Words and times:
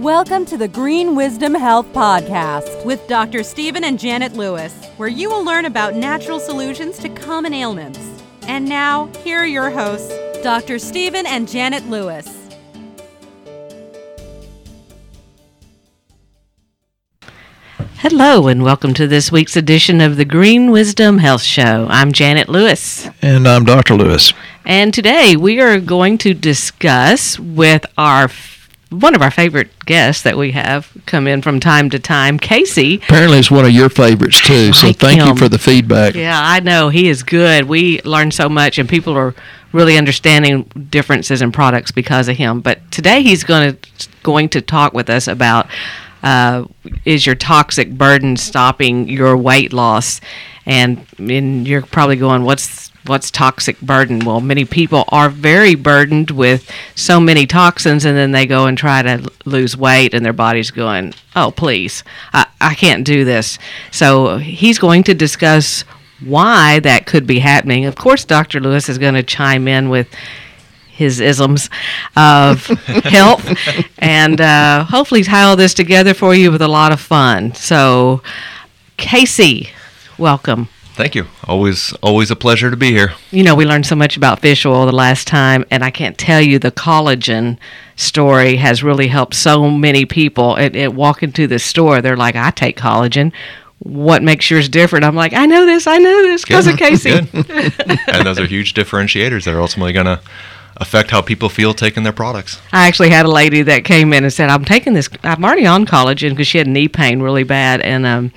Welcome 0.00 0.46
to 0.46 0.56
the 0.56 0.66
Green 0.66 1.14
Wisdom 1.14 1.54
Health 1.54 1.86
Podcast 1.92 2.86
with 2.86 3.06
Dr. 3.06 3.42
Stephen 3.42 3.84
and 3.84 3.98
Janet 3.98 4.32
Lewis, 4.32 4.86
where 4.96 5.10
you 5.10 5.28
will 5.28 5.44
learn 5.44 5.66
about 5.66 5.94
natural 5.94 6.40
solutions 6.40 6.98
to 7.00 7.10
common 7.10 7.52
ailments. 7.52 7.98
And 8.48 8.66
now, 8.66 9.08
here 9.22 9.40
are 9.40 9.46
your 9.46 9.68
hosts, 9.68 10.10
Dr. 10.42 10.78
Stephen 10.78 11.26
and 11.26 11.46
Janet 11.46 11.86
Lewis. 11.90 12.48
Hello, 17.96 18.48
and 18.48 18.62
welcome 18.62 18.94
to 18.94 19.06
this 19.06 19.30
week's 19.30 19.54
edition 19.54 20.00
of 20.00 20.16
the 20.16 20.24
Green 20.24 20.70
Wisdom 20.70 21.18
Health 21.18 21.42
Show. 21.42 21.86
I'm 21.90 22.12
Janet 22.12 22.48
Lewis. 22.48 23.06
And 23.20 23.46
I'm 23.46 23.66
Dr. 23.66 23.96
Lewis. 23.96 24.32
And 24.64 24.94
today 24.94 25.36
we 25.36 25.60
are 25.60 25.78
going 25.78 26.16
to 26.18 26.32
discuss 26.32 27.38
with 27.38 27.84
our 27.98 28.30
one 28.90 29.14
of 29.14 29.22
our 29.22 29.30
favorite 29.30 29.70
guests 29.86 30.22
that 30.22 30.36
we 30.36 30.52
have 30.52 30.90
come 31.06 31.26
in 31.26 31.42
from 31.42 31.60
time 31.60 31.90
to 31.90 31.98
time, 31.98 32.38
Casey. 32.38 32.96
Apparently, 32.96 33.38
it's 33.38 33.50
one 33.50 33.64
of 33.64 33.70
your 33.70 33.88
favorites 33.88 34.40
too. 34.40 34.72
So 34.72 34.88
Like 34.88 34.96
thank 34.96 35.24
you 35.24 35.34
for 35.36 35.48
the 35.48 35.58
feedback. 35.58 36.14
Yeah, 36.14 36.38
I 36.38 36.60
know 36.60 36.88
he 36.88 37.08
is 37.08 37.22
good. 37.22 37.64
We 37.64 38.02
learn 38.02 38.30
so 38.30 38.48
much, 38.48 38.78
and 38.78 38.88
people 38.88 39.16
are 39.16 39.34
really 39.72 39.96
understanding 39.96 40.64
differences 40.90 41.40
in 41.42 41.52
products 41.52 41.92
because 41.92 42.28
of 42.28 42.36
him. 42.36 42.60
But 42.60 42.90
today 42.90 43.22
he's 43.22 43.44
going 43.44 43.76
to 43.76 44.08
going 44.22 44.48
to 44.50 44.60
talk 44.60 44.92
with 44.92 45.08
us 45.08 45.28
about 45.28 45.68
uh, 46.22 46.64
is 47.04 47.24
your 47.24 47.34
toxic 47.34 47.96
burden 47.96 48.36
stopping 48.36 49.08
your 49.08 49.36
weight 49.36 49.72
loss? 49.72 50.20
And, 50.66 51.06
and 51.18 51.66
you're 51.66 51.82
probably 51.82 52.16
going, 52.16 52.44
what's 52.44 52.89
what's 53.06 53.30
toxic 53.30 53.80
burden? 53.80 54.24
Well, 54.24 54.40
many 54.40 54.64
people 54.64 55.04
are 55.08 55.28
very 55.28 55.74
burdened 55.74 56.30
with 56.30 56.70
so 56.94 57.20
many 57.20 57.46
toxins, 57.46 58.04
and 58.04 58.16
then 58.16 58.32
they 58.32 58.46
go 58.46 58.66
and 58.66 58.76
try 58.76 59.02
to 59.02 59.30
lose 59.44 59.76
weight, 59.76 60.14
and 60.14 60.24
their 60.24 60.32
body's 60.32 60.70
going, 60.70 61.14
"Oh, 61.34 61.50
please, 61.50 62.04
I, 62.32 62.46
I 62.60 62.74
can't 62.74 63.04
do 63.04 63.24
this." 63.24 63.58
So 63.90 64.38
he's 64.38 64.78
going 64.78 65.02
to 65.04 65.14
discuss 65.14 65.82
why 66.24 66.80
that 66.80 67.06
could 67.06 67.26
be 67.26 67.38
happening. 67.38 67.86
Of 67.86 67.96
course, 67.96 68.24
Dr. 68.24 68.60
Lewis 68.60 68.88
is 68.88 68.98
going 68.98 69.14
to 69.14 69.22
chime 69.22 69.66
in 69.66 69.88
with 69.88 70.08
his 71.00 71.18
isms 71.18 71.70
of 72.14 72.66
health 73.04 73.56
and 73.98 74.38
uh, 74.38 74.84
hopefully 74.84 75.22
tie 75.22 75.44
all 75.44 75.56
this 75.56 75.72
together 75.72 76.12
for 76.12 76.34
you 76.34 76.52
with 76.52 76.60
a 76.60 76.68
lot 76.68 76.92
of 76.92 77.00
fun. 77.00 77.54
So, 77.54 78.22
Casey, 78.98 79.70
welcome. 80.18 80.68
Thank 80.94 81.14
you. 81.14 81.26
Always, 81.44 81.92
always 82.02 82.30
a 82.30 82.36
pleasure 82.36 82.70
to 82.70 82.76
be 82.76 82.90
here. 82.90 83.12
You 83.30 83.42
know, 83.42 83.54
we 83.54 83.64
learned 83.64 83.86
so 83.86 83.96
much 83.96 84.16
about 84.16 84.40
fish 84.40 84.66
oil 84.66 84.86
the 84.86 84.92
last 84.92 85.26
time, 85.26 85.64
and 85.70 85.84
I 85.84 85.90
can't 85.90 86.18
tell 86.18 86.40
you 86.40 86.58
the 86.58 86.72
collagen 86.72 87.58
story 87.96 88.56
has 88.56 88.82
really 88.82 89.08
helped 89.08 89.34
so 89.34 89.70
many 89.70 90.04
people. 90.04 90.56
It, 90.56 90.76
it 90.76 90.94
walk 90.94 91.22
into 91.22 91.46
the 91.46 91.58
store, 91.58 92.02
they're 92.02 92.16
like, 92.16 92.36
"I 92.36 92.50
take 92.50 92.76
collagen. 92.76 93.32
What 93.78 94.22
makes 94.22 94.50
yours 94.50 94.68
different?" 94.68 95.04
I'm 95.04 95.14
like, 95.16 95.32
"I 95.32 95.46
know 95.46 95.64
this. 95.64 95.86
I 95.86 95.98
know 95.98 96.22
this 96.22 96.44
because 96.44 96.66
of 96.66 96.76
Casey." 96.76 97.10
And 98.12 98.26
those 98.26 98.38
are 98.38 98.46
huge 98.46 98.74
differentiators 98.74 99.44
that 99.44 99.54
are 99.54 99.60
ultimately 99.60 99.92
going 99.92 100.06
to 100.06 100.20
affect 100.76 101.10
how 101.10 101.20
people 101.20 101.48
feel 101.48 101.74
taking 101.74 102.02
their 102.02 102.12
products. 102.12 102.60
I 102.72 102.86
actually 102.88 103.10
had 103.10 103.26
a 103.26 103.30
lady 103.30 103.62
that 103.62 103.84
came 103.84 104.12
in 104.12 104.24
and 104.24 104.32
said, 104.32 104.50
"I'm 104.50 104.64
taking 104.64 104.94
this. 104.94 105.08
I'm 105.22 105.44
already 105.44 105.66
on 105.66 105.86
collagen 105.86 106.30
because 106.30 106.48
she 106.48 106.58
had 106.58 106.66
knee 106.66 106.88
pain 106.88 107.20
really 107.22 107.44
bad." 107.44 107.80
And 107.80 108.06
um, 108.06 108.32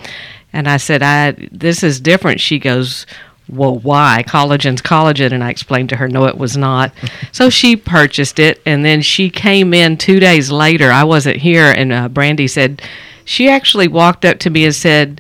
and 0.54 0.70
I 0.70 0.78
said, 0.78 1.02
"I 1.04 1.32
this 1.52 1.84
is 1.84 2.00
different." 2.00 2.40
She 2.40 2.60
goes, 2.60 3.06
"Well, 3.50 3.78
why? 3.80 4.24
Collagen's 4.28 4.82
collagen." 4.82 5.32
And 5.32 5.44
I 5.44 5.50
explained 5.50 5.90
to 5.90 5.98
her, 5.98 6.08
"No, 6.08 6.26
it 6.26 6.38
was 6.38 6.56
not." 6.56 6.94
so 7.32 7.50
she 7.50 7.76
purchased 7.76 8.40
it, 8.40 8.62
and 8.66 8.86
then 8.86 9.02
she 9.02 9.30
came 9.30 9.74
in 9.74 9.98
two 9.98 10.20
days 10.20 10.52
later. 10.52 10.92
I 10.92 11.04
wasn't 11.04 11.38
here, 11.38 11.74
and 11.76 11.92
uh, 11.92 12.10
Brandy 12.10 12.48
said 12.48 12.82
she 13.26 13.50
actually 13.50 13.88
walked 13.88 14.26
up 14.26 14.40
to 14.40 14.50
me 14.50 14.66
and 14.66 14.76
said. 14.76 15.20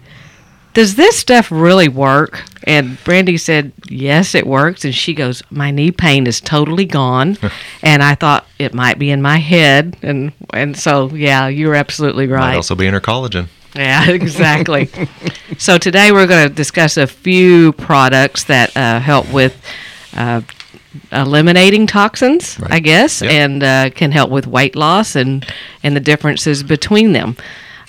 Does 0.74 0.96
this 0.96 1.20
stuff 1.20 1.52
really 1.52 1.88
work? 1.88 2.44
And 2.64 2.98
Brandy 3.04 3.38
said, 3.38 3.72
Yes, 3.90 4.34
it 4.34 4.48
works. 4.48 4.84
And 4.84 4.96
she 4.96 5.14
goes, 5.14 5.44
My 5.52 5.70
knee 5.70 5.92
pain 5.92 6.26
is 6.26 6.42
totally 6.42 6.86
gone. 6.86 7.38
and 7.84 8.02
I 8.02 8.16
thought 8.16 8.48
it 8.58 8.74
might 8.74 8.98
be 8.98 9.12
in 9.12 9.22
my 9.22 9.38
head. 9.38 9.96
And 10.02 10.32
and 10.52 10.76
so 10.76 11.10
yeah, 11.10 11.48
you're 11.48 11.76
absolutely 11.76 12.26
right. 12.26 12.40
Might 12.50 12.56
also 12.56 12.74
be 12.74 12.88
in 12.88 12.96
her 12.96 13.02
collagen. 13.02 13.50
Yeah, 13.76 14.10
exactly. 14.10 14.90
so 15.58 15.78
today 15.78 16.12
we're 16.12 16.28
going 16.28 16.48
to 16.48 16.54
discuss 16.54 16.98
a 16.98 17.08
few 17.08 17.74
products 17.74 18.44
that 18.46 18.76
uh, 18.78 19.00
help 19.00 19.32
with 19.34 19.60
uh, 20.16 20.42
eliminating 21.12 21.88
toxins, 21.88 22.60
I 22.68 22.80
guess, 22.80 23.22
Yep. 23.22 23.32
and 23.32 23.64
uh, 23.64 23.90
can 23.90 24.12
help 24.12 24.30
with 24.30 24.46
weight 24.48 24.76
loss 24.76 25.16
and 25.16 25.46
and 25.82 25.96
the 25.96 26.00
differences 26.00 26.62
between 26.64 27.14
them. 27.14 27.36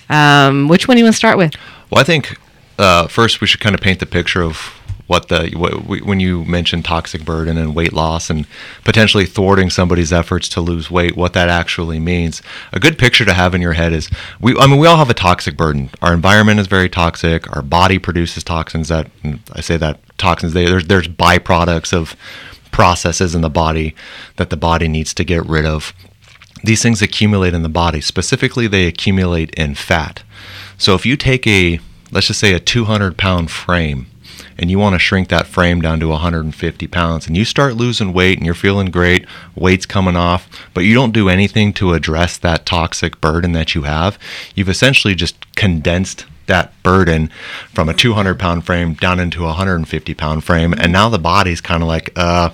Um, 0.08 0.68
which 0.68 0.88
one 0.88 0.96
do 0.96 1.00
you 1.00 1.04
want 1.04 1.14
to 1.14 1.18
start 1.18 1.36
with? 1.38 1.52
Well, 1.90 2.00
I 2.00 2.04
think 2.04 2.38
uh, 2.78 3.06
first 3.08 3.40
we 3.40 3.46
should 3.46 3.60
kind 3.60 3.74
of 3.74 3.80
paint 3.80 4.00
the 4.00 4.06
picture 4.06 4.42
of 4.42 4.72
what 5.06 5.28
the 5.28 5.50
what, 5.56 6.04
when 6.04 6.20
you 6.20 6.44
mention 6.44 6.82
toxic 6.82 7.24
burden 7.24 7.56
and 7.56 7.74
weight 7.74 7.92
loss 7.92 8.30
and 8.30 8.46
potentially 8.84 9.26
thwarting 9.26 9.70
somebody's 9.70 10.12
efforts 10.12 10.48
to 10.50 10.60
lose 10.60 10.90
weight, 10.90 11.16
what 11.16 11.32
that 11.34 11.48
actually 11.48 11.98
means. 12.00 12.42
A 12.72 12.80
good 12.80 12.98
picture 12.98 13.24
to 13.24 13.34
have 13.34 13.54
in 13.54 13.60
your 13.60 13.74
head 13.74 13.92
is 13.92 14.10
we. 14.40 14.56
I 14.56 14.66
mean, 14.66 14.78
we 14.78 14.86
all 14.86 14.96
have 14.96 15.10
a 15.10 15.14
toxic 15.14 15.56
burden. 15.56 15.90
Our 16.00 16.14
environment 16.14 16.60
is 16.60 16.66
very 16.66 16.88
toxic. 16.88 17.54
Our 17.54 17.62
body 17.62 17.98
produces 17.98 18.44
toxins 18.44 18.88
that 18.88 19.10
I 19.52 19.60
say 19.60 19.76
that 19.76 20.00
toxins. 20.18 20.52
They, 20.54 20.66
there's 20.66 20.86
there's 20.86 21.08
byproducts 21.08 21.92
of 21.92 22.16
processes 22.70 23.34
in 23.34 23.40
the 23.40 23.50
body 23.50 23.94
that 24.36 24.50
the 24.50 24.56
body 24.56 24.88
needs 24.88 25.14
to 25.14 25.24
get 25.24 25.46
rid 25.46 25.64
of 25.64 25.92
these 26.64 26.82
things 26.82 27.02
accumulate 27.02 27.54
in 27.54 27.62
the 27.62 27.68
body. 27.68 28.00
Specifically, 28.00 28.66
they 28.66 28.86
accumulate 28.86 29.50
in 29.54 29.74
fat. 29.74 30.22
So 30.78 30.94
if 30.94 31.04
you 31.06 31.16
take 31.16 31.46
a, 31.46 31.78
let's 32.10 32.26
just 32.26 32.40
say 32.40 32.54
a 32.54 32.60
200 32.60 33.16
pound 33.16 33.50
frame, 33.50 34.06
and 34.58 34.70
you 34.70 34.78
want 34.78 34.94
to 34.94 34.98
shrink 34.98 35.28
that 35.28 35.46
frame 35.46 35.80
down 35.80 36.00
to 36.00 36.08
150 36.08 36.86
pounds, 36.88 37.26
and 37.26 37.36
you 37.36 37.44
start 37.44 37.74
losing 37.74 38.12
weight 38.12 38.38
and 38.38 38.46
you're 38.46 38.54
feeling 38.54 38.90
great, 38.90 39.26
weight's 39.54 39.86
coming 39.86 40.16
off, 40.16 40.48
but 40.72 40.84
you 40.84 40.94
don't 40.94 41.12
do 41.12 41.28
anything 41.28 41.72
to 41.74 41.94
address 41.94 42.36
that 42.38 42.66
toxic 42.66 43.20
burden 43.20 43.52
that 43.52 43.74
you 43.74 43.82
have, 43.82 44.18
you've 44.54 44.68
essentially 44.68 45.14
just 45.14 45.36
condensed 45.56 46.26
that 46.46 46.72
burden 46.82 47.30
from 47.72 47.88
a 47.88 47.94
200 47.94 48.38
pound 48.38 48.64
frame 48.66 48.94
down 48.94 49.18
into 49.18 49.44
a 49.44 49.48
150 49.48 50.14
pound 50.14 50.44
frame. 50.44 50.74
And 50.74 50.92
now 50.92 51.08
the 51.08 51.18
body's 51.18 51.60
kind 51.60 51.82
of 51.82 51.88
like, 51.88 52.12
uh, 52.16 52.50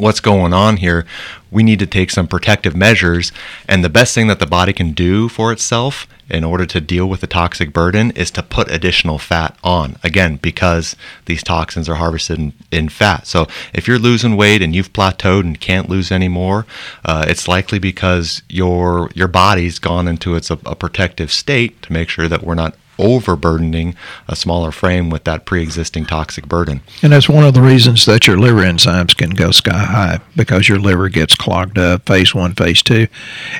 what's 0.00 0.20
going 0.20 0.52
on 0.52 0.78
here. 0.78 1.06
We 1.50 1.62
need 1.62 1.78
to 1.80 1.86
take 1.86 2.10
some 2.10 2.28
protective 2.28 2.76
measures. 2.76 3.32
And 3.68 3.84
the 3.84 3.88
best 3.88 4.14
thing 4.14 4.28
that 4.28 4.38
the 4.38 4.46
body 4.46 4.72
can 4.72 4.92
do 4.92 5.28
for 5.28 5.52
itself 5.52 6.06
in 6.30 6.44
order 6.44 6.64
to 6.64 6.80
deal 6.80 7.06
with 7.06 7.20
the 7.20 7.26
toxic 7.26 7.72
burden 7.72 8.12
is 8.12 8.30
to 8.30 8.42
put 8.42 8.70
additional 8.70 9.18
fat 9.18 9.56
on. 9.64 9.96
Again, 10.04 10.36
because 10.36 10.94
these 11.26 11.42
toxins 11.42 11.88
are 11.88 11.96
harvested 11.96 12.38
in, 12.38 12.52
in 12.70 12.88
fat. 12.88 13.26
So 13.26 13.48
if 13.74 13.88
you're 13.88 13.98
losing 13.98 14.36
weight 14.36 14.62
and 14.62 14.74
you've 14.74 14.92
plateaued 14.92 15.40
and 15.40 15.60
can't 15.60 15.88
lose 15.88 16.12
anymore, 16.12 16.66
uh, 17.04 17.24
it's 17.28 17.48
likely 17.48 17.80
because 17.80 18.42
your 18.48 19.10
your 19.14 19.28
body's 19.28 19.78
gone 19.78 20.06
into 20.06 20.36
its 20.36 20.50
a, 20.50 20.58
a 20.64 20.76
protective 20.76 21.32
state 21.32 21.82
to 21.82 21.92
make 21.92 22.08
sure 22.08 22.28
that 22.28 22.44
we're 22.44 22.54
not 22.54 22.76
overburdening 23.00 23.96
a 24.28 24.36
smaller 24.36 24.70
frame 24.70 25.10
with 25.10 25.24
that 25.24 25.44
pre-existing 25.44 26.06
toxic 26.06 26.46
burden. 26.46 26.82
And 27.02 27.12
that's 27.12 27.28
one 27.28 27.44
of 27.44 27.54
the 27.54 27.62
reasons 27.62 28.06
that 28.06 28.26
your 28.26 28.38
liver 28.38 28.62
enzymes 28.62 29.16
can 29.16 29.30
go 29.30 29.50
sky 29.50 29.84
high 29.84 30.20
because 30.36 30.68
your 30.68 30.78
liver 30.78 31.08
gets 31.08 31.34
clogged 31.34 31.78
up, 31.78 32.06
phase 32.06 32.34
one, 32.34 32.54
phase 32.54 32.82
two, 32.82 33.08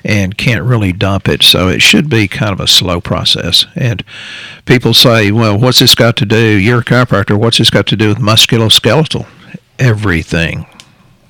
and 0.05 0.37
can't 0.37 0.65
really 0.65 0.93
dump 0.93 1.28
it. 1.28 1.43
So 1.43 1.69
it 1.69 1.83
should 1.83 2.09
be 2.09 2.28
kind 2.28 2.53
of 2.53 2.61
a 2.61 2.67
slow 2.67 3.01
process. 3.01 3.67
And 3.75 4.05
people 4.67 4.95
say, 4.95 5.33
well, 5.33 5.59
what's 5.59 5.81
this 5.81 5.95
got 5.95 6.17
to 6.19 6.27
do? 6.27 6.59
You're 6.59 6.81
a 6.81 6.84
chiropractor. 6.84 7.39
What's 7.39 7.59
this 7.59 7.71
got 7.71 7.87
to 7.89 7.97
do 7.97 8.09
with 8.09 8.19
musculoskeletal? 8.19 9.27
Everything. 9.78 10.67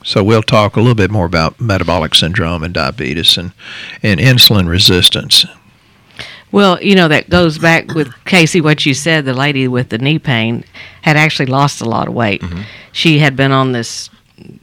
So 0.03 0.25
we'll 0.25 0.42
talk 0.42 0.77
a 0.77 0.81
little 0.81 0.94
bit 0.94 1.10
more 1.10 1.27
about 1.27 1.60
metabolic 1.60 2.15
syndrome 2.15 2.65
and 2.65 2.72
diabetes 2.72 3.37
and, 3.37 3.53
and 4.03 4.19
insulin 4.19 4.69
resistance. 4.69 5.45
Well, 6.52 6.82
you 6.82 6.94
know, 6.94 7.08
that 7.08 7.30
goes 7.30 7.58
back 7.58 7.94
with 7.94 8.12
Casey, 8.24 8.60
what 8.60 8.84
you 8.86 8.94
said. 8.94 9.24
The 9.24 9.34
lady 9.34 9.68
with 9.68 9.88
the 9.91 9.98
knee 9.98 10.18
pain 10.18 10.64
had 11.02 11.16
actually 11.16 11.47
lost 11.47 11.80
a 11.80 11.84
lot 11.84 12.08
of 12.08 12.14
weight. 12.14 12.41
Mm-hmm. 12.42 12.62
She 12.92 13.18
had 13.20 13.36
been 13.36 13.52
on 13.52 13.72
this 13.72 14.10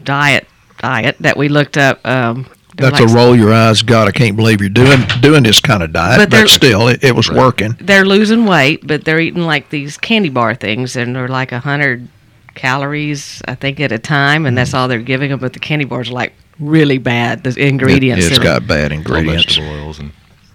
diet 0.04 0.48
diet 0.80 1.16
that 1.20 1.38
we 1.38 1.48
looked 1.50 1.78
up. 1.78 2.06
Um, 2.06 2.46
That's 2.76 3.00
like- 3.00 3.10
a 3.10 3.14
roll 3.14 3.36
your 3.36 3.54
eyes. 3.54 3.82
God, 3.82 4.08
I 4.08 4.12
can't 4.12 4.36
believe 4.36 4.60
you're 4.62 4.70
doing 4.70 5.00
doing 5.22 5.44
this 5.44 5.60
kind 5.60 5.82
of 5.82 5.94
diet. 5.94 6.20
But 6.20 6.30
But, 6.30 6.50
still, 6.50 6.88
it, 6.90 7.04
it 7.04 7.16
was 7.16 7.32
working. 7.32 7.76
They're 7.80 8.06
losing 8.06 8.46
weight, 8.46 8.86
but 8.86 9.06
they're 9.06 9.20
eating 9.20 9.44
like 9.44 9.70
these 9.70 9.98
candy 9.98 10.30
bar 10.30 10.56
things, 10.56 10.96
and 10.96 11.16
they're 11.16 11.28
like 11.30 11.52
a 11.52 11.60
hundred 11.60 12.08
calories, 12.56 13.42
I 13.48 13.56
think, 13.56 13.80
at 13.80 13.92
a 13.92 14.00
time, 14.00 14.46
and 14.46 14.54
Mm-hmm. 14.54 14.56
that's 14.56 14.74
all 14.74 14.88
they're 14.88 15.00
giving 15.00 15.30
them. 15.30 15.40
But 15.40 15.54
the 15.54 15.60
candy 15.60 15.86
bars 15.86 16.10
are 16.10 16.14
like 16.14 16.34
really 16.60 16.98
bad. 16.98 17.44
The 17.44 17.56
ingredients. 17.66 18.26
It, 18.26 18.30
has 18.30 18.40
got 18.40 18.68
bad 18.68 18.92
All 18.92 18.98
ingredients. 18.98 19.46
vegetable 19.46 19.70
oils 19.86 20.00
and 20.00 20.12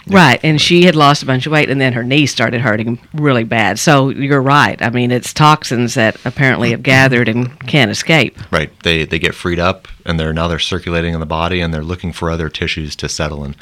Right, 0.07 0.41
and 0.43 0.61
she 0.61 0.85
had 0.85 0.97
lost 0.97 1.23
a 1.23 1.27
bunch 1.27 1.47
of 1.47 1.53
weight, 1.53 1.71
and 1.71 1.81
then 1.81 1.93
her 1.93 2.03
knees 2.03 2.31
started 2.31 2.61
hurting 2.61 2.99
really 3.15 3.45
bad. 3.45 3.79
So 3.79 4.09
you're 4.09 4.43
right. 4.43 4.81
I 4.83 4.91
mean, 4.91 5.11
it's 5.11 5.33
toxins 5.33 5.95
that 5.95 6.17
apparently 6.25 6.71
have 6.71 6.83
gathered 6.83 7.29
and 7.29 7.59
can't 7.67 7.91
escape. 7.91 8.37
Right. 8.53 8.71
They 8.83 9.05
they 9.05 9.19
get 9.19 9.35
freed 9.35 9.59
up 9.59 9.89
and 10.05 10.19
they're 10.19 10.33
now 10.33 10.49
they're 10.49 10.59
circulating 10.59 11.15
in 11.15 11.21
the 11.21 11.27
body 11.27 11.61
and 11.61 11.73
they're 11.73 11.83
looking 11.83 12.13
for 12.13 12.31
other 12.31 12.49
tissues 12.49 12.97
to 12.97 13.09
settle 13.09 13.45
in. 13.45 13.55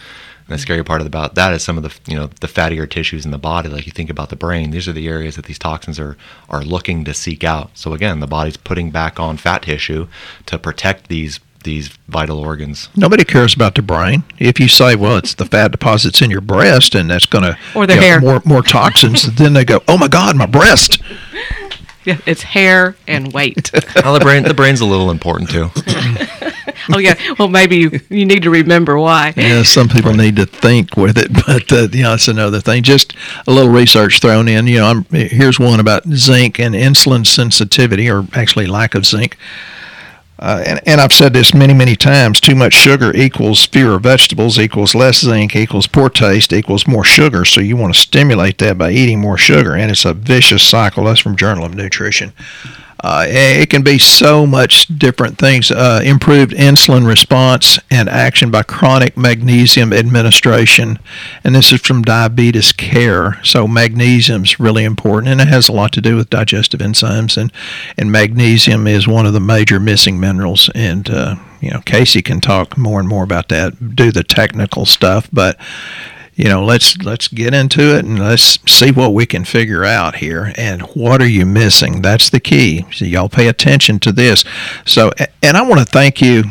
And 0.50 0.58
the 0.58 0.58
scary 0.58 0.82
part 0.82 1.00
about 1.00 1.34
that 1.34 1.52
is 1.52 1.62
some 1.62 1.76
of 1.76 1.84
the 1.84 2.10
you 2.10 2.16
know 2.16 2.26
the 2.40 2.48
fattier 2.48 2.88
tissues 2.88 3.24
in 3.24 3.30
the 3.30 3.38
body, 3.38 3.68
like 3.68 3.86
you 3.86 3.92
think 3.92 4.10
about 4.10 4.30
the 4.30 4.36
brain. 4.36 4.70
These 4.70 4.88
are 4.88 4.92
the 4.92 5.08
areas 5.08 5.36
that 5.36 5.44
these 5.44 5.58
toxins 5.58 6.00
are 6.00 6.16
are 6.48 6.62
looking 6.62 7.04
to 7.04 7.14
seek 7.14 7.44
out. 7.44 7.70
So 7.74 7.92
again, 7.92 8.20
the 8.20 8.26
body's 8.26 8.56
putting 8.56 8.90
back 8.90 9.20
on 9.20 9.36
fat 9.36 9.62
tissue 9.62 10.08
to 10.46 10.58
protect 10.58 11.08
these 11.08 11.38
these 11.64 11.88
vital 12.08 12.38
organs. 12.38 12.88
Nobody 12.96 13.24
cares 13.24 13.54
about 13.54 13.74
the 13.74 13.82
brain. 13.82 14.24
If 14.38 14.58
you 14.60 14.68
say, 14.68 14.96
"Well, 14.96 15.16
it's 15.16 15.34
the 15.34 15.44
fat 15.46 15.70
deposits 15.72 16.20
in 16.22 16.30
your 16.30 16.40
breast, 16.40 16.94
and 16.94 17.10
that's 17.10 17.26
going 17.26 17.44
to 17.44 17.58
Or 17.74 17.86
the 17.86 17.96
hair. 17.96 18.20
more 18.20 18.42
more 18.44 18.62
toxins," 18.62 19.22
then 19.36 19.52
they 19.52 19.64
go, 19.64 19.82
"Oh 19.88 19.98
my 19.98 20.08
God, 20.08 20.36
my 20.36 20.46
breast." 20.46 20.98
Yeah, 22.04 22.16
it's 22.24 22.42
hair 22.42 22.96
and 23.06 23.30
weight. 23.32 23.70
well, 24.02 24.14
the 24.14 24.20
brain 24.20 24.42
the 24.44 24.54
brain's 24.54 24.80
a 24.80 24.86
little 24.86 25.10
important 25.10 25.50
too. 25.50 25.68
oh 26.94 26.98
yeah. 26.98 27.14
Well, 27.38 27.48
maybe 27.48 27.76
you, 27.76 28.00
you 28.08 28.24
need 28.24 28.42
to 28.44 28.50
remember 28.50 28.98
why. 28.98 29.34
Yeah, 29.36 29.62
some 29.64 29.88
people 29.88 30.14
need 30.14 30.36
to 30.36 30.46
think 30.46 30.96
with 30.96 31.18
it, 31.18 31.30
but 31.46 31.70
uh, 31.70 31.88
you 31.92 32.02
know, 32.02 32.12
that's 32.12 32.28
another 32.28 32.60
thing. 32.60 32.82
Just 32.82 33.14
a 33.46 33.52
little 33.52 33.70
research 33.70 34.20
thrown 34.20 34.48
in. 34.48 34.66
You 34.66 34.78
know, 34.78 34.86
I'm, 34.86 35.04
here's 35.10 35.60
one 35.60 35.78
about 35.78 36.08
zinc 36.08 36.58
and 36.58 36.74
insulin 36.74 37.26
sensitivity, 37.26 38.08
or 38.08 38.26
actually 38.32 38.66
lack 38.66 38.94
of 38.94 39.04
zinc. 39.04 39.36
Uh, 40.40 40.64
and, 40.66 40.80
and 40.86 41.00
I've 41.02 41.12
said 41.12 41.34
this 41.34 41.52
many, 41.52 41.74
many 41.74 41.94
times 41.94 42.40
too 42.40 42.54
much 42.54 42.72
sugar 42.72 43.14
equals 43.14 43.66
fewer 43.66 43.98
vegetables, 43.98 44.58
equals 44.58 44.94
less 44.94 45.20
zinc, 45.20 45.54
equals 45.54 45.86
poor 45.86 46.08
taste, 46.08 46.50
equals 46.54 46.86
more 46.86 47.04
sugar. 47.04 47.44
So 47.44 47.60
you 47.60 47.76
want 47.76 47.94
to 47.94 48.00
stimulate 48.00 48.56
that 48.58 48.78
by 48.78 48.90
eating 48.90 49.20
more 49.20 49.36
sugar. 49.36 49.74
And 49.74 49.90
it's 49.90 50.06
a 50.06 50.14
vicious 50.14 50.62
cycle. 50.62 51.04
That's 51.04 51.20
from 51.20 51.36
Journal 51.36 51.66
of 51.66 51.74
Nutrition. 51.74 52.32
Uh, 53.02 53.24
it 53.28 53.70
can 53.70 53.82
be 53.82 53.98
so 53.98 54.46
much 54.46 54.86
different 54.98 55.38
things. 55.38 55.70
Uh, 55.70 56.00
improved 56.04 56.52
insulin 56.52 57.06
response 57.06 57.78
and 57.90 58.08
action 58.08 58.50
by 58.50 58.62
chronic 58.62 59.16
magnesium 59.16 59.92
administration, 59.92 60.98
and 61.42 61.54
this 61.54 61.72
is 61.72 61.80
from 61.80 62.02
Diabetes 62.02 62.72
Care. 62.72 63.42
So 63.42 63.66
magnesium 63.66 64.44
is 64.44 64.60
really 64.60 64.84
important, 64.84 65.32
and 65.32 65.40
it 65.40 65.48
has 65.48 65.68
a 65.68 65.72
lot 65.72 65.92
to 65.92 66.00
do 66.00 66.16
with 66.16 66.30
digestive 66.30 66.80
enzymes. 66.80 67.36
and 67.36 67.52
And 67.96 68.12
magnesium 68.12 68.86
is 68.86 69.08
one 69.08 69.26
of 69.26 69.32
the 69.32 69.40
major 69.40 69.80
missing 69.80 70.20
minerals. 70.20 70.68
And 70.74 71.08
uh, 71.08 71.36
you 71.60 71.70
know, 71.70 71.80
Casey 71.80 72.22
can 72.22 72.40
talk 72.40 72.76
more 72.76 73.00
and 73.00 73.08
more 73.08 73.24
about 73.24 73.48
that, 73.48 73.96
do 73.96 74.12
the 74.12 74.24
technical 74.24 74.84
stuff, 74.86 75.28
but 75.32 75.58
you 76.40 76.48
know 76.48 76.64
let's 76.64 76.96
let's 77.02 77.28
get 77.28 77.52
into 77.52 77.94
it 77.94 78.04
and 78.04 78.18
let's 78.18 78.58
see 78.66 78.90
what 78.90 79.12
we 79.12 79.26
can 79.26 79.44
figure 79.44 79.84
out 79.84 80.16
here 80.16 80.54
and 80.56 80.80
what 80.94 81.20
are 81.20 81.28
you 81.28 81.44
missing 81.44 82.00
that's 82.00 82.30
the 82.30 82.40
key 82.40 82.86
so 82.90 83.04
y'all 83.04 83.28
pay 83.28 83.46
attention 83.48 83.98
to 83.98 84.10
this 84.10 84.42
so 84.86 85.12
and 85.42 85.56
i 85.56 85.60
want 85.60 85.78
to 85.78 85.84
thank 85.84 86.20
you 86.20 86.44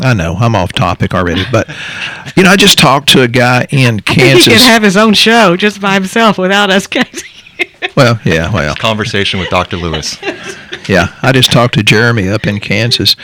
I 0.00 0.14
know 0.14 0.34
I'm 0.34 0.56
off 0.56 0.72
topic 0.72 1.14
already, 1.14 1.44
but 1.52 1.68
you 2.34 2.42
know 2.42 2.50
I 2.50 2.56
just 2.56 2.78
talked 2.78 3.10
to 3.10 3.22
a 3.22 3.28
guy 3.28 3.66
in 3.70 4.00
Kansas. 4.00 4.46
he 4.46 4.50
could 4.52 4.62
have 4.62 4.82
his 4.82 4.96
own 4.96 5.12
show 5.12 5.54
just 5.54 5.82
by 5.82 5.94
himself 5.94 6.38
without 6.38 6.70
us, 6.70 6.86
Casey. 6.86 7.26
Well, 7.96 8.18
yeah, 8.24 8.52
well, 8.52 8.74
conversation 8.74 9.40
with 9.40 9.48
Dr. 9.50 9.76
Lewis. 9.76 10.20
yeah, 10.88 11.14
I 11.22 11.32
just 11.32 11.52
talked 11.52 11.74
to 11.74 11.82
Jeremy 11.82 12.28
up 12.28 12.46
in 12.46 12.60
Kansas, 12.60 13.16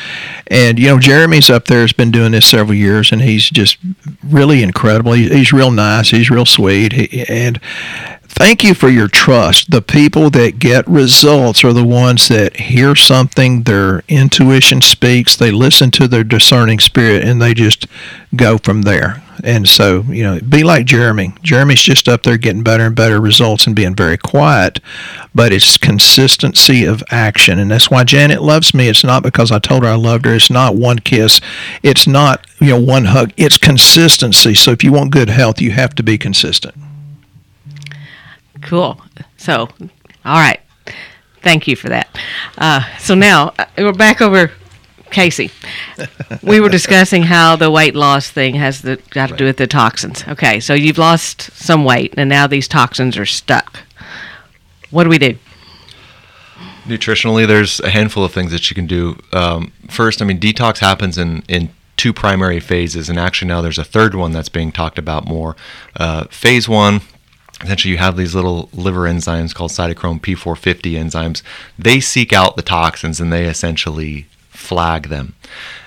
and 0.46 0.78
you 0.78 0.86
know 0.86 0.98
Jeremy's 0.98 1.50
up 1.50 1.66
there 1.66 1.82
has 1.82 1.92
been 1.92 2.10
doing 2.10 2.32
this 2.32 2.46
several 2.46 2.76
years, 2.76 3.12
and 3.12 3.22
he's 3.22 3.48
just 3.50 3.78
really 4.24 4.62
incredible. 4.62 5.12
He, 5.12 5.28
he's 5.28 5.52
real 5.52 5.70
nice. 5.70 6.10
He's 6.10 6.30
real 6.30 6.46
sweet, 6.46 6.92
he, 6.92 7.24
and 7.28 7.60
thank 8.28 8.62
you 8.62 8.74
for 8.74 8.88
your 8.88 9.08
trust. 9.08 9.70
The 9.70 9.82
people 9.82 10.30
that 10.30 10.58
get 10.58 10.86
results 10.86 11.64
are 11.64 11.72
the 11.72 11.84
ones 11.84 12.28
that 12.28 12.56
hear 12.56 12.94
something, 12.94 13.62
their 13.62 14.04
intuition 14.08 14.80
speaks, 14.80 15.36
they 15.36 15.50
listen 15.50 15.90
to 15.92 16.06
their 16.08 16.24
discerning 16.24 16.78
spirit, 16.78 17.24
and 17.24 17.40
they 17.40 17.54
just 17.54 17.86
go 18.36 18.58
from 18.58 18.82
there. 18.82 19.22
And 19.44 19.68
so, 19.68 20.02
you 20.08 20.22
know, 20.22 20.40
be 20.40 20.64
like 20.64 20.84
Jeremy. 20.84 21.32
Jeremy's 21.42 21.82
just 21.82 22.08
up 22.08 22.24
there 22.24 22.36
getting 22.36 22.62
better 22.62 22.86
and 22.86 22.96
better 22.96 23.20
results 23.20 23.66
and 23.66 23.76
being 23.76 23.94
very 23.94 24.16
quiet, 24.16 24.80
but 25.34 25.52
it's 25.52 25.78
consistency 25.78 26.84
of 26.84 27.02
action. 27.10 27.58
And 27.58 27.70
that's 27.70 27.90
why 27.90 28.04
Janet 28.04 28.42
loves 28.42 28.74
me. 28.74 28.88
It's 28.88 29.04
not 29.04 29.22
because 29.22 29.52
I 29.52 29.58
told 29.58 29.84
her 29.84 29.90
I 29.90 29.94
loved 29.94 30.26
her. 30.26 30.34
It's 30.34 30.50
not 30.50 30.74
one 30.74 30.98
kiss. 30.98 31.40
It's 31.82 32.06
not, 32.06 32.46
you 32.60 32.70
know, 32.70 32.80
one 32.80 33.06
hug. 33.06 33.32
It's 33.36 33.58
consistency. 33.58 34.54
So 34.54 34.72
if 34.72 34.82
you 34.82 34.92
want 34.92 35.12
good 35.12 35.30
health, 35.30 35.60
you 35.60 35.70
have 35.70 35.94
to 35.96 36.02
be 36.02 36.18
consistent. 36.18 36.74
Cool. 38.68 39.00
So, 39.38 39.68
all 40.26 40.36
right. 40.36 40.60
Thank 41.40 41.66
you 41.66 41.74
for 41.74 41.88
that. 41.88 42.08
Uh, 42.58 42.82
so 42.98 43.14
now 43.14 43.54
uh, 43.58 43.64
we're 43.78 43.92
back 43.92 44.20
over 44.20 44.52
Casey. 45.10 45.50
we 46.42 46.60
were 46.60 46.68
discussing 46.68 47.22
how 47.22 47.56
the 47.56 47.70
weight 47.70 47.94
loss 47.94 48.30
thing 48.30 48.56
has 48.56 48.82
the, 48.82 48.96
got 49.08 49.30
to 49.30 49.36
do 49.36 49.46
with 49.46 49.56
the 49.56 49.66
toxins. 49.66 50.22
Okay, 50.28 50.60
so 50.60 50.74
you've 50.74 50.98
lost 50.98 51.50
some 51.52 51.84
weight, 51.84 52.12
and 52.18 52.28
now 52.28 52.46
these 52.46 52.68
toxins 52.68 53.16
are 53.16 53.24
stuck. 53.24 53.80
What 54.90 55.04
do 55.04 55.10
we 55.10 55.18
do? 55.18 55.38
Nutritionally, 56.84 57.46
there's 57.46 57.80
a 57.80 57.88
handful 57.88 58.24
of 58.24 58.32
things 58.32 58.52
that 58.52 58.70
you 58.70 58.74
can 58.74 58.86
do. 58.86 59.18
Um, 59.32 59.72
first, 59.88 60.20
I 60.20 60.26
mean, 60.26 60.38
detox 60.38 60.80
happens 60.80 61.16
in, 61.16 61.42
in 61.48 61.70
two 61.96 62.12
primary 62.12 62.60
phases, 62.60 63.08
and 63.08 63.18
actually 63.18 63.48
now 63.48 63.62
there's 63.62 63.78
a 63.78 63.84
third 63.84 64.14
one 64.14 64.32
that's 64.32 64.50
being 64.50 64.72
talked 64.72 64.98
about 64.98 65.26
more. 65.26 65.56
Uh, 65.96 66.24
phase 66.24 66.68
one, 66.68 67.00
essentially 67.62 67.92
you 67.92 67.98
have 67.98 68.16
these 68.16 68.34
little 68.34 68.68
liver 68.72 69.02
enzymes 69.02 69.54
called 69.54 69.70
cytochrome 69.70 70.20
P450 70.20 70.92
enzymes. 70.92 71.42
They 71.78 72.00
seek 72.00 72.32
out 72.32 72.56
the 72.56 72.62
toxins 72.62 73.20
and 73.20 73.32
they 73.32 73.46
essentially 73.46 74.26
flag 74.50 75.08
them. 75.08 75.34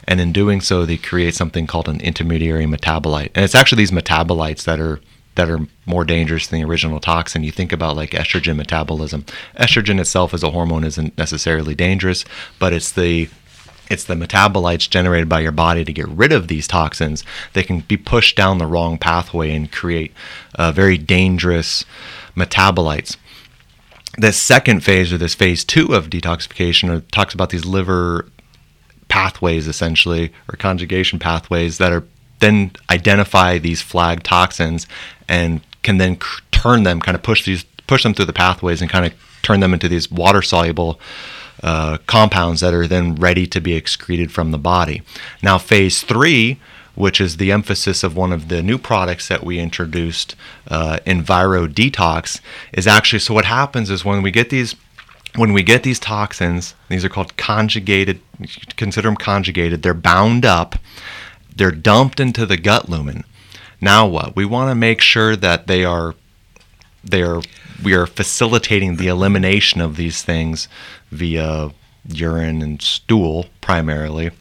And 0.08 0.20
in 0.20 0.34
doing 0.34 0.62
so, 0.62 0.86
they 0.86 0.98
create 0.98 1.36
something 1.36 1.68
called 1.68 1.88
an 1.88 2.02
intermediary 2.02 2.66
metabolite. 2.66 3.32
And 3.36 3.46
it's 3.46 3.56
actually 3.56 3.84
these 3.84 3.92
metabolites 3.92 4.64
that 4.64 4.80
are 4.80 5.00
that 5.36 5.50
are 5.50 5.66
more 5.86 6.04
dangerous 6.04 6.48
than 6.48 6.60
the 6.60 6.66
original 6.66 7.00
toxin. 7.00 7.44
You 7.44 7.52
think 7.52 7.72
about 7.72 7.96
like 7.96 8.12
estrogen 8.12 8.58
metabolism. 8.58 9.24
Estrogen 9.58 10.00
itself 10.00 10.34
as 10.34 10.44
a 10.44 10.52
hormone 10.52 10.84
isn't 10.84 11.18
necessarily 11.18 11.74
dangerous, 11.74 12.26
but 12.60 12.74
it's 12.74 12.92
the 12.92 13.30
it's 13.92 14.06
the 14.06 14.16
metabolites 14.16 14.90
generated 14.90 15.28
by 15.28 15.42
your 15.42 15.52
body 15.52 15.84
to 15.84 15.92
get 15.92 16.08
rid 16.08 16.32
of 16.32 16.48
these 16.48 16.66
toxins 16.66 17.26
that 17.52 17.68
can 17.68 17.82
be 17.82 17.98
pushed 17.98 18.38
down 18.38 18.58
the 18.58 18.66
wrong 18.66 18.98
pathway 18.98 19.54
and 19.54 19.70
create 19.70 20.14
uh, 20.56 20.72
very 20.72 20.98
dangerous 20.98 21.84
metabolites. 22.36 23.18
The 24.18 24.32
second 24.32 24.82
phase, 24.86 25.12
or 25.12 25.18
this 25.18 25.36
phase 25.36 25.66
two 25.66 25.94
of 25.94 26.10
detoxification, 26.10 27.04
talks 27.12 27.34
about 27.34 27.50
these 27.50 27.66
liver 27.66 28.28
pathways 29.10 29.68
essentially, 29.68 30.32
or 30.50 30.56
conjugation 30.56 31.20
pathways 31.20 31.78
that 31.78 31.92
are 31.92 32.06
then 32.40 32.72
identify 32.90 33.58
these 33.58 33.82
flag 33.82 34.24
toxins 34.24 34.88
and 35.28 35.60
can 35.84 35.98
then 35.98 36.18
turn 36.52 36.84
them, 36.84 37.02
kind 37.02 37.16
of 37.16 37.24
push 37.24 37.44
these, 37.44 37.66
push 37.88 38.04
them 38.04 38.14
through 38.14 38.26
the 38.26 38.34
pathways 38.34 38.82
and 38.82 38.90
kind 38.90 39.06
of 39.06 39.14
turn 39.42 39.60
them 39.60 39.74
into 39.74 39.90
these 39.90 40.10
water 40.10 40.42
soluble 40.42 40.98
uh, 41.64 41.98
compounds 42.08 42.62
that 42.62 42.74
are 42.74 42.88
then 42.88 43.16
ready 43.16 43.46
to 43.48 43.62
be 43.62 43.74
excreted 43.74 44.32
from 44.32 44.52
the 44.52 44.58
body. 44.58 45.02
Now, 45.42 45.58
phase 45.58 46.02
three, 46.02 46.60
which 46.96 47.22
is 47.22 47.38
the 47.38 47.52
emphasis 47.52 48.04
of 48.04 48.16
one 48.16 48.34
of 48.34 48.48
the 48.48 48.62
new 48.62 48.78
products 48.78 49.28
that 49.28 49.44
we 49.44 49.60
introduced, 49.60 50.36
uh, 50.68 51.00
Enviro 51.06 51.68
Detox, 51.68 52.42
is 52.74 52.88
actually 52.88 53.20
so 53.20 53.34
what 53.34 53.46
happens 53.46 53.90
is 53.90 54.04
when 54.04 54.22
we 54.22 54.32
get 54.32 54.50
these 54.50 54.76
when 55.36 55.54
we 55.54 55.64
get 55.64 55.84
these 55.84 56.00
toxins, 56.00 56.76
these 56.90 57.06
are 57.06 57.10
called 57.10 57.38
conjugated, 57.38 58.20
consider 58.76 59.08
them 59.08 59.16
conjugated, 59.16 59.82
they're 59.82 59.94
bound 59.94 60.44
up, 60.44 60.76
they're 61.56 61.72
dumped 61.72 62.20
into 62.20 62.46
the 62.46 62.58
gut 62.58 62.90
lumen. 62.90 63.24
Now 63.80 64.06
what? 64.06 64.36
We 64.36 64.46
want 64.46 64.72
to 64.72 64.76
make 64.76 65.00
sure 65.00 65.38
that 65.38 65.68
they 65.68 65.86
are 65.86 66.16
they 67.04 67.22
are 67.24 67.42
we 67.84 67.94
are 67.94 68.06
facilitating 68.06 68.96
the 68.96 69.08
elimination 69.08 69.82
of 69.82 69.96
these 69.96 70.22
things 70.22 70.68
via 71.12 71.72
urine 72.08 72.62
and 72.62 72.82
stool 72.82 73.48
primarily. 73.60 74.32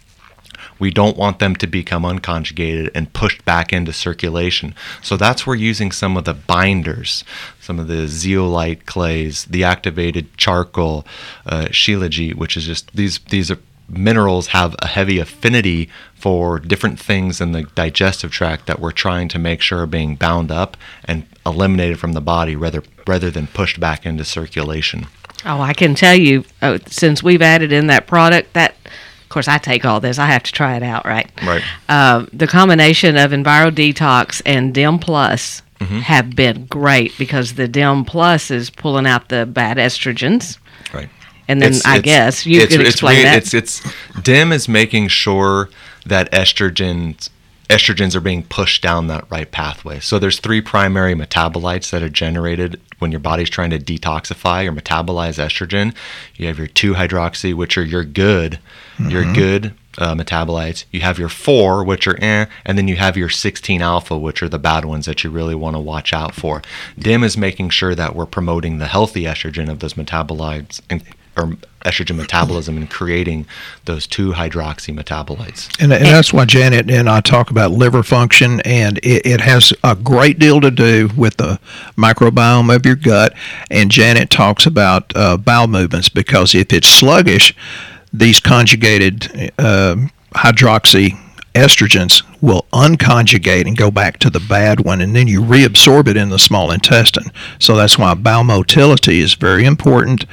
We 0.78 0.90
don't 0.90 1.16
want 1.16 1.38
them 1.38 1.56
to 1.56 1.66
become 1.66 2.04
unconjugated 2.04 2.90
and 2.94 3.12
pushed 3.12 3.44
back 3.44 3.72
into 3.72 3.92
circulation. 3.92 4.74
So 5.02 5.16
that's 5.16 5.46
where 5.46 5.56
using 5.56 5.92
some 5.92 6.16
of 6.16 6.24
the 6.24 6.34
binders, 6.34 7.22
some 7.60 7.78
of 7.78 7.86
the 7.86 8.08
zeolite 8.08 8.86
clays, 8.86 9.44
the 9.44 9.62
activated 9.62 10.36
charcoal, 10.38 11.06
uh, 11.44 11.66
shilajit, 11.66 12.34
which 12.36 12.56
is 12.56 12.64
just 12.64 12.94
these 12.94 13.18
these 13.30 13.50
are 13.50 13.58
minerals 13.90 14.48
have 14.48 14.74
a 14.80 14.86
heavy 14.86 15.18
affinity 15.18 15.88
for 16.14 16.58
different 16.58 16.98
things 16.98 17.40
in 17.40 17.52
the 17.52 17.62
digestive 17.74 18.30
tract 18.30 18.66
that 18.66 18.78
we're 18.78 18.92
trying 18.92 19.28
to 19.28 19.38
make 19.38 19.60
sure 19.60 19.80
are 19.80 19.86
being 19.86 20.16
bound 20.16 20.50
up 20.50 20.76
and 21.04 21.26
eliminated 21.46 21.98
from 21.98 22.12
the 22.12 22.20
body 22.20 22.54
rather 22.54 22.82
rather 23.06 23.30
than 23.30 23.46
pushed 23.46 23.80
back 23.80 24.04
into 24.04 24.24
circulation. 24.24 25.06
Oh, 25.44 25.60
I 25.60 25.72
can 25.72 25.94
tell 25.94 26.14
you, 26.14 26.44
uh, 26.60 26.78
since 26.86 27.22
we've 27.22 27.42
added 27.42 27.72
in 27.72 27.86
that 27.86 28.06
product, 28.06 28.52
that 28.52 28.74
of 28.84 29.28
course 29.30 29.48
I 29.48 29.58
take 29.58 29.84
all 29.84 30.00
this. 30.00 30.18
I 30.18 30.26
have 30.26 30.42
to 30.42 30.52
try 30.52 30.76
it 30.76 30.82
out, 30.82 31.04
right? 31.06 31.30
Right. 31.42 31.62
Uh, 31.88 32.26
the 32.32 32.46
combination 32.46 33.16
of 33.16 33.30
Enviro 33.30 33.70
Detox 33.70 34.42
and 34.44 34.74
Dim 34.74 34.98
Plus 34.98 35.62
mm-hmm. 35.80 36.00
have 36.00 36.36
been 36.36 36.66
great 36.66 37.16
because 37.18 37.54
the 37.54 37.68
Dim 37.68 38.04
Plus 38.04 38.50
is 38.50 38.70
pulling 38.70 39.06
out 39.06 39.28
the 39.28 39.46
bad 39.46 39.78
estrogens. 39.78 40.58
Right. 40.92 41.08
And 41.50 41.60
then 41.60 41.70
It's- 41.72 41.84
I 41.84 41.96
it's- 41.98 42.04
guess 42.04 42.46
you 42.46 42.60
it's, 42.60 42.76
could 42.76 42.86
explain 42.86 43.18
re- 43.18 43.24
that. 43.24 43.38
It's 43.38 43.52
it's 43.54 43.82
DIM 44.22 44.52
is 44.52 44.68
making 44.68 45.08
sure 45.08 45.68
that 46.06 46.30
estrogen 46.32 47.28
estrogens 47.68 48.14
are 48.16 48.20
being 48.20 48.42
pushed 48.44 48.82
down 48.82 49.06
that 49.08 49.24
right 49.30 49.50
pathway. 49.50 49.98
So 50.00 50.18
there's 50.18 50.38
three 50.40 50.60
primary 50.60 51.14
metabolites 51.14 51.90
that 51.90 52.02
are 52.02 52.08
generated 52.08 52.80
when 52.98 53.10
your 53.12 53.20
body's 53.20 53.48
trying 53.50 53.70
to 53.70 53.78
detoxify 53.78 54.66
or 54.66 54.72
metabolize 54.72 55.38
estrogen. 55.38 55.94
You 56.36 56.48
have 56.48 56.58
your 56.58 56.66
2-hydroxy, 56.66 57.54
which 57.54 57.78
are 57.78 57.84
your 57.84 58.02
good, 58.04 58.58
your 58.98 59.22
good 59.32 59.72
uh, 59.98 60.14
metabolites. 60.16 60.84
You 60.90 61.00
have 61.02 61.18
your 61.18 61.28
4, 61.28 61.84
which 61.84 62.08
are 62.08 62.18
eh, 62.20 62.46
and 62.66 62.76
then 62.76 62.88
you 62.88 62.96
have 62.96 63.16
your 63.16 63.28
16 63.28 63.80
alpha, 63.82 64.18
which 64.18 64.42
are 64.42 64.48
the 64.48 64.58
bad 64.58 64.84
ones 64.84 65.06
that 65.06 65.22
you 65.22 65.30
really 65.30 65.54
want 65.54 65.76
to 65.76 65.80
watch 65.80 66.12
out 66.12 66.34
for. 66.34 66.62
DIM 66.98 67.22
is 67.22 67.36
making 67.36 67.70
sure 67.70 67.94
that 67.94 68.16
we're 68.16 68.26
promoting 68.26 68.78
the 68.78 68.88
healthy 68.88 69.22
estrogen 69.24 69.70
of 69.70 69.78
those 69.78 69.94
metabolites 69.94 70.80
and 70.90 71.02
or 71.36 71.56
estrogen 71.84 72.16
metabolism 72.16 72.76
and 72.76 72.90
creating 72.90 73.46
those 73.86 74.06
two 74.06 74.32
hydroxy 74.32 74.94
metabolites. 74.94 75.68
And, 75.80 75.92
and 75.92 76.04
that's 76.04 76.32
why 76.32 76.44
Janet 76.44 76.90
and 76.90 77.08
I 77.08 77.20
talk 77.20 77.50
about 77.50 77.70
liver 77.70 78.02
function, 78.02 78.60
and 78.62 78.98
it, 78.98 79.24
it 79.24 79.40
has 79.40 79.72
a 79.82 79.96
great 79.96 80.38
deal 80.38 80.60
to 80.60 80.70
do 80.70 81.08
with 81.16 81.36
the 81.36 81.58
microbiome 81.96 82.74
of 82.74 82.84
your 82.84 82.96
gut. 82.96 83.34
And 83.70 83.90
Janet 83.90 84.30
talks 84.30 84.66
about 84.66 85.14
uh, 85.16 85.36
bowel 85.36 85.68
movements 85.68 86.08
because 86.08 86.54
if 86.54 86.72
it's 86.72 86.88
sluggish, 86.88 87.54
these 88.12 88.40
conjugated 88.40 89.52
uh, 89.58 89.96
hydroxy 90.34 91.18
estrogens 91.54 92.22
will 92.40 92.66
unconjugate 92.72 93.66
and 93.66 93.76
go 93.76 93.90
back 93.90 94.18
to 94.18 94.30
the 94.30 94.40
bad 94.40 94.80
one, 94.80 95.00
and 95.00 95.14
then 95.14 95.28
you 95.28 95.42
reabsorb 95.42 96.08
it 96.08 96.16
in 96.16 96.30
the 96.30 96.38
small 96.38 96.70
intestine. 96.70 97.32
So 97.58 97.76
that's 97.76 97.98
why 97.98 98.14
bowel 98.14 98.44
motility 98.44 99.20
is 99.20 99.34
very 99.34 99.64
important, 99.64 100.26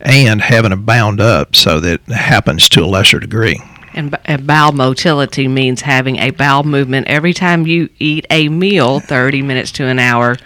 and 0.00 0.40
having 0.40 0.72
it 0.72 0.86
bound 0.86 1.20
up 1.20 1.54
so 1.54 1.80
that 1.80 2.00
it 2.06 2.12
happens 2.12 2.68
to 2.70 2.84
a 2.84 2.86
lesser 2.86 3.20
degree. 3.20 3.60
And, 3.94 4.10
b- 4.10 4.18
and 4.24 4.46
bowel 4.46 4.72
motility 4.72 5.48
means 5.48 5.82
having 5.82 6.16
a 6.18 6.30
bowel 6.30 6.64
movement 6.64 7.08
every 7.08 7.34
time 7.34 7.66
you 7.66 7.90
eat 7.98 8.26
a 8.30 8.48
meal, 8.48 9.00
30 9.00 9.42
minutes 9.42 9.70
to 9.72 9.86
an 9.86 9.98
hour 9.98 10.36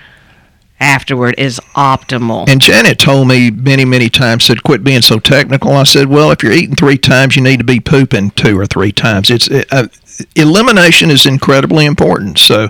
afterward 0.81 1.35
is 1.39 1.59
optimal. 1.75 2.49
And 2.49 2.61
Janet 2.61 2.99
told 2.99 3.29
me 3.29 3.51
many, 3.51 3.85
many 3.85 4.09
times, 4.09 4.45
said, 4.45 4.63
quit 4.63 4.85
being 4.85 5.03
so 5.03 5.19
technical. 5.19 5.73
I 5.73 5.85
said, 5.85 6.09
well, 6.09 6.31
if 6.31 6.43
you're 6.43 6.53
eating 6.53 6.77
three 6.77 6.99
times, 6.99 7.37
you 7.37 7.43
need 7.43 7.59
to 7.59 7.65
be 7.65 7.81
pooping 7.81 8.33
two 8.33 8.59
or 8.59 8.67
three 8.67 8.93
times. 8.93 9.31
It's 9.31 9.49
uh, 9.49 9.89
Elimination 10.35 11.11
is 11.11 11.27
incredibly 11.27 11.85
important. 11.85 12.39
So, 12.39 12.69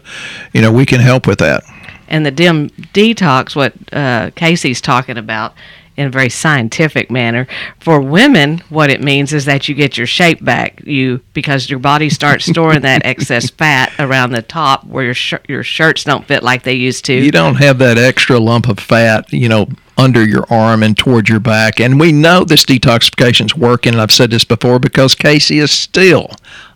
you 0.53 0.61
know, 0.61 0.73
we 0.73 0.87
can 0.87 1.01
help 1.01 1.27
with 1.27 1.39
that. 1.39 1.65
And 2.09 2.25
the 2.25 2.31
dim 2.31 2.71
detox, 2.71 3.57
what 3.57 3.75
uh, 3.93 4.31
Casey's 4.37 4.81
talking 4.81 5.19
about, 5.19 5.55
in 5.97 6.07
a 6.07 6.11
very 6.11 6.29
scientific 6.29 7.11
manner. 7.11 7.47
For 7.81 8.01
women, 8.01 8.59
what 8.69 8.91
it 8.91 9.03
means 9.03 9.33
is 9.33 9.47
that 9.47 9.69
you 9.69 9.75
get 9.75 9.97
your 9.97 10.07
shape 10.07 10.45
back. 10.45 10.83
You 10.85 11.21
because 11.33 11.71
your 11.71 11.79
body 11.79 12.11
starts 12.11 12.47
storing 12.47 12.83
that 12.83 13.03
excess 13.05 13.51
fat 13.51 13.93
around 13.99 14.33
the 14.33 14.43
top 14.43 14.85
where 14.85 15.05
your 15.05 15.15
sh- 15.15 15.35
your 15.49 15.63
shirts 15.63 16.05
don't 16.05 16.27
fit 16.27 16.43
like 16.43 16.63
they 16.63 16.75
used 16.75 17.05
to. 17.07 17.15
You 17.15 17.31
don't 17.31 17.57
have 17.57 17.79
that 17.79 17.99
extra 17.99 18.39
lump 18.39 18.69
of 18.69 18.79
fat, 18.79 19.33
you 19.33 19.49
know, 19.49 19.69
under 19.97 20.25
your 20.25 20.45
arm 20.51 20.83
and 20.83 20.97
towards 20.97 21.29
your 21.29 21.41
back. 21.41 21.81
And 21.81 21.99
we 21.99 22.13
know 22.13 22.45
this 22.45 22.65
detoxification 22.65 23.47
is 23.47 23.57
working. 23.57 23.99
I've 23.99 24.13
said 24.13 24.31
this 24.31 24.45
before 24.45 24.79
because 24.79 25.15
Casey 25.15 25.59
is 25.59 25.71
still 25.71 26.31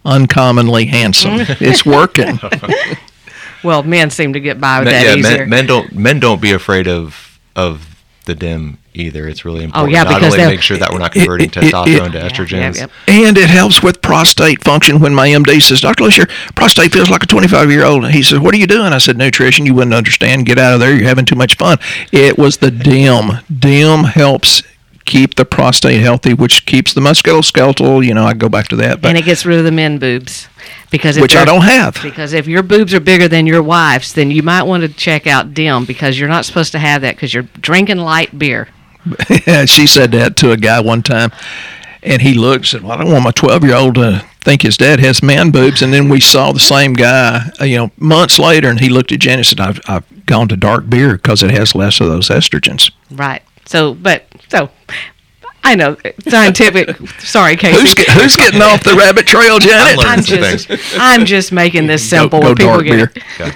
uncommonly 0.05 0.87
handsome. 0.87 1.33
it's 1.61 1.85
working. 1.85 2.39
well, 3.65 3.83
men 3.83 4.11
seem 4.11 4.33
to 4.33 4.41
get 4.41 4.61
by 4.61 4.81
with 4.81 4.87
men, 4.87 4.95
that 4.95 5.11
yeah, 5.11 5.17
easier. 5.17 5.39
Men, 5.39 5.49
men 5.49 5.67
don't 5.67 5.93
men 5.95 6.21
don't 6.21 6.41
be 6.41 6.53
afraid 6.53 6.89
of 6.89 7.39
of 7.57 7.91
the 8.27 8.35
dim 8.35 8.79
either. 8.95 9.29
It's 9.29 9.45
really 9.45 9.61
oh, 9.61 9.65
important. 9.65 9.89
Oh, 9.89 9.93
yeah, 9.93 10.03
not 10.05 10.21
because 10.21 10.35
only 10.35 10.47
make 10.47 10.63
sure 10.63 10.77
that 10.77 10.93
we're 10.93 10.99
not 10.99 11.13
converting 11.13 11.49
it, 11.49 11.57
it, 11.57 11.73
testosterone 11.73 12.09
it, 12.09 12.13
to 12.13 12.19
estrogens. 12.21 12.77
Yeah, 12.77 12.87
yeah, 13.09 13.29
and 13.29 13.39
it 13.39 13.49
helps 13.49 13.83
with 13.83 14.03
prostate 14.03 14.63
function. 14.63 15.01
When 15.01 15.15
my 15.15 15.29
MD 15.29 15.61
says, 15.63 15.81
Dr. 15.81 16.05
Lewis, 16.05 16.17
your 16.17 16.27
prostate 16.55 16.93
feels 16.93 17.11
like 17.11 17.23
a 17.23 17.27
25 17.27 17.71
year 17.71 17.85
old. 17.85 18.11
He 18.11 18.23
says, 18.23 18.39
What 18.39 18.55
are 18.55 18.59
you 18.59 18.67
doing? 18.67 18.93
I 18.93 18.99
said, 18.99 19.17
Nutrition. 19.17 19.67
You 19.67 19.75
wouldn't 19.75 19.95
understand. 19.95 20.47
Get 20.47 20.59
out 20.59 20.75
of 20.75 20.81
there. 20.81 20.95
You're 20.95 21.09
having 21.09 21.27
too 21.27 21.37
much 21.37 21.57
fun. 21.57 21.79
It 22.13 22.39
was 22.39 22.59
the 22.59 22.71
DIM. 22.71 23.31
DIM 23.59 24.05
helps 24.05 24.63
keep 25.11 25.35
the 25.35 25.45
prostate 25.45 26.01
healthy, 26.01 26.33
which 26.33 26.65
keeps 26.67 26.95
the 26.95 27.01
musculoskeletal. 27.01 28.07
You 28.07 28.15
know, 28.15 28.25
I 28.25 28.33
go 28.33 28.49
back 28.49 28.69
to 28.69 28.77
that. 28.77 29.03
But, 29.03 29.09
and 29.09 29.19
it 29.19 29.25
gets 29.25 29.45
rid 29.45 29.59
of 29.59 29.65
the 29.65 29.73
men 29.73 29.99
boobs 29.99 30.49
because 30.91 31.19
which 31.19 31.37
I 31.37 31.45
don't 31.45 31.63
have. 31.63 31.99
Because 32.01 32.33
if 32.33 32.47
your 32.47 32.63
boobs 32.63 32.95
are 32.95 33.01
bigger 33.01 33.29
than 33.29 33.47
your 33.47 33.63
wife's, 33.63 34.13
then 34.13 34.31
you 34.31 34.43
might 34.43 34.63
want 34.63 34.83
to 34.83 34.89
check 34.89 35.27
out 35.27 35.53
DIM 35.53 35.85
because 35.85 36.19
you're 36.19 36.29
not 36.29 36.45
supposed 36.45 36.73
to 36.73 36.79
have 36.79 37.03
that 37.03 37.17
because 37.17 37.35
you're 37.35 37.49
drinking 37.61 37.99
light 37.99 38.39
beer. 38.39 38.69
she 39.67 39.87
said 39.87 40.13
that 40.13 40.37
to 40.37 40.53
a 40.53 40.57
guy 40.57 40.81
one 40.81 41.03
time, 41.03 41.33
and 42.03 42.23
he 42.23 42.35
looked 42.35 42.59
and 42.59 42.67
said, 42.67 42.83
"Well, 42.83 42.93
I 42.93 43.03
don't 43.03 43.13
want 43.13 43.25
my 43.25 43.33
12 43.33 43.65
year 43.65 43.75
old 43.75 43.97
to 43.97 44.25
think 44.43 44.63
his 44.63 44.77
dad 44.77 45.01
has 45.01 45.23
man 45.23 45.51
boobs." 45.51 45.83
And 45.83 45.93
then 45.93 46.09
we 46.09 46.21
saw 46.21 46.53
the 46.53 46.61
same 46.61 46.93
guy, 46.93 47.51
uh, 47.61 47.65
you 47.65 47.79
know, 47.79 47.91
months 47.97 48.39
later, 48.39 48.69
and 48.69 48.79
he 48.79 48.89
looked 48.89 49.11
at 49.11 49.19
Janet 49.19 49.39
and 49.39 49.47
said, 49.47 49.61
"I've, 49.61 49.81
I've 49.89 50.27
gone 50.27 50.49
to 50.49 50.57
dark 50.57 50.89
beer 50.89 51.17
because 51.17 51.43
it 51.43 51.51
has 51.51 51.75
less 51.75 51.99
of 51.99 52.09
those 52.09 52.29
estrogens." 52.29 52.93
Right. 53.11 53.43
So, 53.65 53.95
but 53.95 54.25
so 54.51 54.69
I 55.63 55.75
know 55.75 55.97
scientific. 56.27 56.97
sorry, 57.21 57.57
Casey. 57.57 57.81
Who's, 57.81 57.95
get, 57.95 58.09
who's, 58.09 58.37
getting 58.37 58.63
off 58.63 58.83
the 58.83 58.95
rabbit 58.95 59.27
trail, 59.27 59.59
Janet? 59.59 59.99
I'm 60.01 60.23
just, 60.23 60.69
I'm 60.99 61.25
just 61.25 61.53
making 61.53 61.87
this 61.87 62.09
simple. 62.09 62.41
Go, 62.41 62.55
go 62.55 62.79
people 62.79 62.83
get. 62.83 63.17
Okay. 63.41 63.53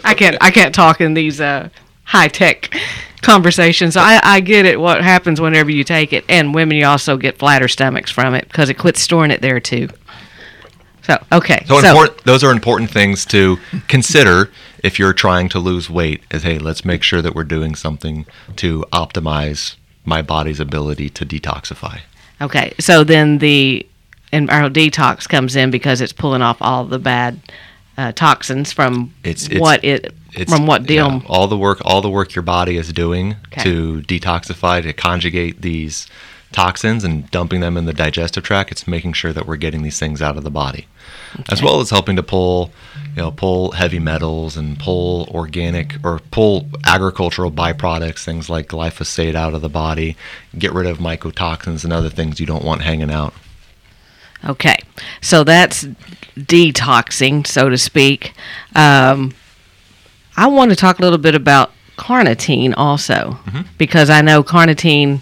I 0.04 0.14
can't, 0.14 0.36
I 0.40 0.50
can't 0.50 0.74
talk 0.74 1.00
in 1.00 1.14
these 1.14 1.40
uh, 1.40 1.68
high 2.04 2.28
tech 2.28 2.74
conversations. 3.22 3.96
I, 3.96 4.20
I 4.22 4.40
get 4.40 4.66
it. 4.66 4.78
What 4.78 5.02
happens 5.02 5.40
whenever 5.40 5.70
you 5.70 5.82
take 5.82 6.12
it, 6.12 6.24
and 6.28 6.54
women, 6.54 6.76
you 6.76 6.86
also 6.86 7.16
get 7.16 7.38
flatter 7.38 7.68
stomachs 7.68 8.10
from 8.10 8.34
it 8.34 8.46
because 8.46 8.68
it 8.68 8.74
quits 8.74 9.00
storing 9.00 9.30
it 9.30 9.42
there 9.42 9.60
too. 9.60 9.88
So 11.02 11.22
okay. 11.32 11.64
So, 11.66 11.80
so 11.80 11.88
important, 11.88 12.24
those 12.24 12.44
are 12.44 12.52
important 12.52 12.90
things 12.90 13.24
to 13.26 13.58
consider 13.88 14.50
if 14.84 14.98
you're 14.98 15.14
trying 15.14 15.48
to 15.50 15.58
lose 15.58 15.88
weight. 15.88 16.22
Is 16.30 16.42
hey, 16.42 16.58
let's 16.58 16.84
make 16.84 17.02
sure 17.02 17.22
that 17.22 17.34
we're 17.34 17.44
doing 17.44 17.74
something 17.74 18.26
to 18.56 18.84
optimize 18.92 19.76
my 20.04 20.22
body's 20.22 20.60
ability 20.60 21.10
to 21.10 21.26
detoxify. 21.26 22.00
Okay, 22.40 22.72
so 22.78 23.04
then 23.04 23.38
the 23.38 23.86
environmental 24.32 24.82
detox 24.82 25.28
comes 25.28 25.56
in 25.56 25.70
because 25.70 26.00
it's 26.00 26.12
pulling 26.12 26.42
off 26.42 26.58
all 26.60 26.84
the 26.84 26.98
bad 26.98 27.40
uh, 27.96 28.12
toxins 28.12 28.72
from 28.72 29.12
it's, 29.24 29.48
it's, 29.48 29.60
what 29.60 29.82
it 29.84 30.14
it's, 30.34 30.52
from 30.52 30.66
what 30.66 30.84
deal 30.84 31.08
yeah, 31.08 31.20
all 31.26 31.48
the 31.48 31.58
work 31.58 31.80
all 31.84 32.00
the 32.00 32.10
work 32.10 32.34
your 32.34 32.42
body 32.42 32.76
is 32.76 32.92
doing 32.92 33.34
okay. 33.48 33.62
to 33.64 34.02
detoxify 34.02 34.80
to 34.82 34.92
conjugate 34.92 35.62
these 35.62 36.06
toxins 36.52 37.04
and 37.04 37.30
dumping 37.30 37.60
them 37.60 37.76
in 37.76 37.84
the 37.84 37.92
digestive 37.92 38.42
tract 38.42 38.70
it's 38.70 38.88
making 38.88 39.12
sure 39.12 39.32
that 39.32 39.46
we're 39.46 39.56
getting 39.56 39.82
these 39.82 39.98
things 39.98 40.22
out 40.22 40.36
of 40.36 40.44
the 40.44 40.50
body 40.50 40.86
okay. 41.34 41.44
as 41.52 41.62
well 41.62 41.80
as 41.80 41.90
helping 41.90 42.16
to 42.16 42.22
pull 42.22 42.70
you 43.10 43.22
know 43.22 43.30
pull 43.30 43.72
heavy 43.72 43.98
metals 43.98 44.56
and 44.56 44.78
pull 44.78 45.28
organic 45.30 45.94
or 46.02 46.20
pull 46.30 46.66
agricultural 46.84 47.50
byproducts 47.50 48.24
things 48.24 48.48
like 48.48 48.68
glyphosate 48.68 49.34
out 49.34 49.52
of 49.52 49.60
the 49.60 49.68
body 49.68 50.16
get 50.58 50.72
rid 50.72 50.86
of 50.86 50.98
mycotoxins 50.98 51.84
and 51.84 51.92
other 51.92 52.10
things 52.10 52.40
you 52.40 52.46
don't 52.46 52.64
want 52.64 52.80
hanging 52.80 53.10
out 53.10 53.34
okay 54.46 54.78
so 55.20 55.44
that's 55.44 55.84
detoxing 56.38 57.46
so 57.46 57.68
to 57.68 57.76
speak 57.76 58.32
um, 58.74 59.34
i 60.36 60.46
want 60.46 60.70
to 60.70 60.76
talk 60.76 60.98
a 60.98 61.02
little 61.02 61.18
bit 61.18 61.34
about 61.34 61.72
carnitine 61.98 62.72
also 62.76 63.38
mm-hmm. 63.44 63.62
because 63.76 64.08
i 64.08 64.22
know 64.22 64.42
carnitine 64.42 65.20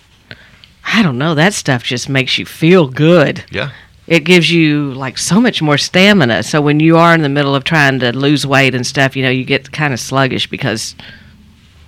i 0.87 1.03
don't 1.03 1.19
know 1.19 1.35
that 1.35 1.53
stuff 1.53 1.83
just 1.83 2.09
makes 2.09 2.39
you 2.39 2.47
feel 2.47 2.89
good 2.89 3.45
yeah 3.51 3.71
it 4.07 4.21
gives 4.21 4.51
you 4.51 4.95
like 4.95 5.19
so 5.19 5.41
much 5.41 5.61
more 5.61 5.79
stamina. 5.79 6.43
So 6.43 6.61
when 6.61 6.79
you 6.81 6.97
are 6.97 7.15
in 7.15 7.23
the 7.23 7.29
middle 7.29 7.55
of 7.55 7.65
trying 7.65 7.99
to 8.01 8.17
lose 8.17 8.47
weight 8.47 8.75
and 8.75 8.87
stuff, 8.87 9.17
you 9.17 9.23
know, 9.23 9.31
you 9.31 9.45
get 9.45 9.73
kind 9.73 9.93
of 9.93 9.99
sluggish 9.99 10.49
because, 10.49 10.95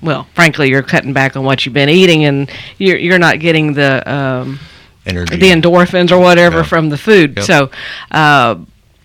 well, 0.03 0.25
frankly, 0.35 0.69
you're 0.69 0.83
cutting 0.83 1.13
back 1.13 1.37
on 1.37 1.45
what 1.45 1.65
you've 1.65 1.75
been 1.75 1.89
eating 1.89 2.25
and 2.25 2.51
you're 2.79 2.99
you're 2.99 3.19
not 3.19 3.39
getting 3.39 3.75
the 3.75 4.03
um, 4.13 4.59
energy, 5.07 5.37
the 5.37 5.51
endorphins 5.51 6.11
or 6.11 6.19
whatever 6.19 6.59
yeah. 6.59 6.65
from 6.65 6.89
the 6.89 6.99
food. 6.99 7.37
Yep. 7.37 7.47
So, 7.47 7.71
uh, 8.11 8.57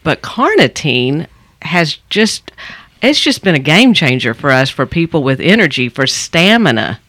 but 0.03 0.21
carnitine 0.21 1.27
has 1.61 1.97
just 2.09 2.51
it's 3.03 3.19
just 3.19 3.43
been 3.43 3.55
a 3.55 3.59
game 3.59 3.93
changer 3.93 4.33
for 4.33 4.49
us 4.49 4.69
for 4.71 4.87
people 4.87 5.23
with 5.23 5.39
energy 5.39 5.87
for 5.87 6.07
stamina 6.07 6.99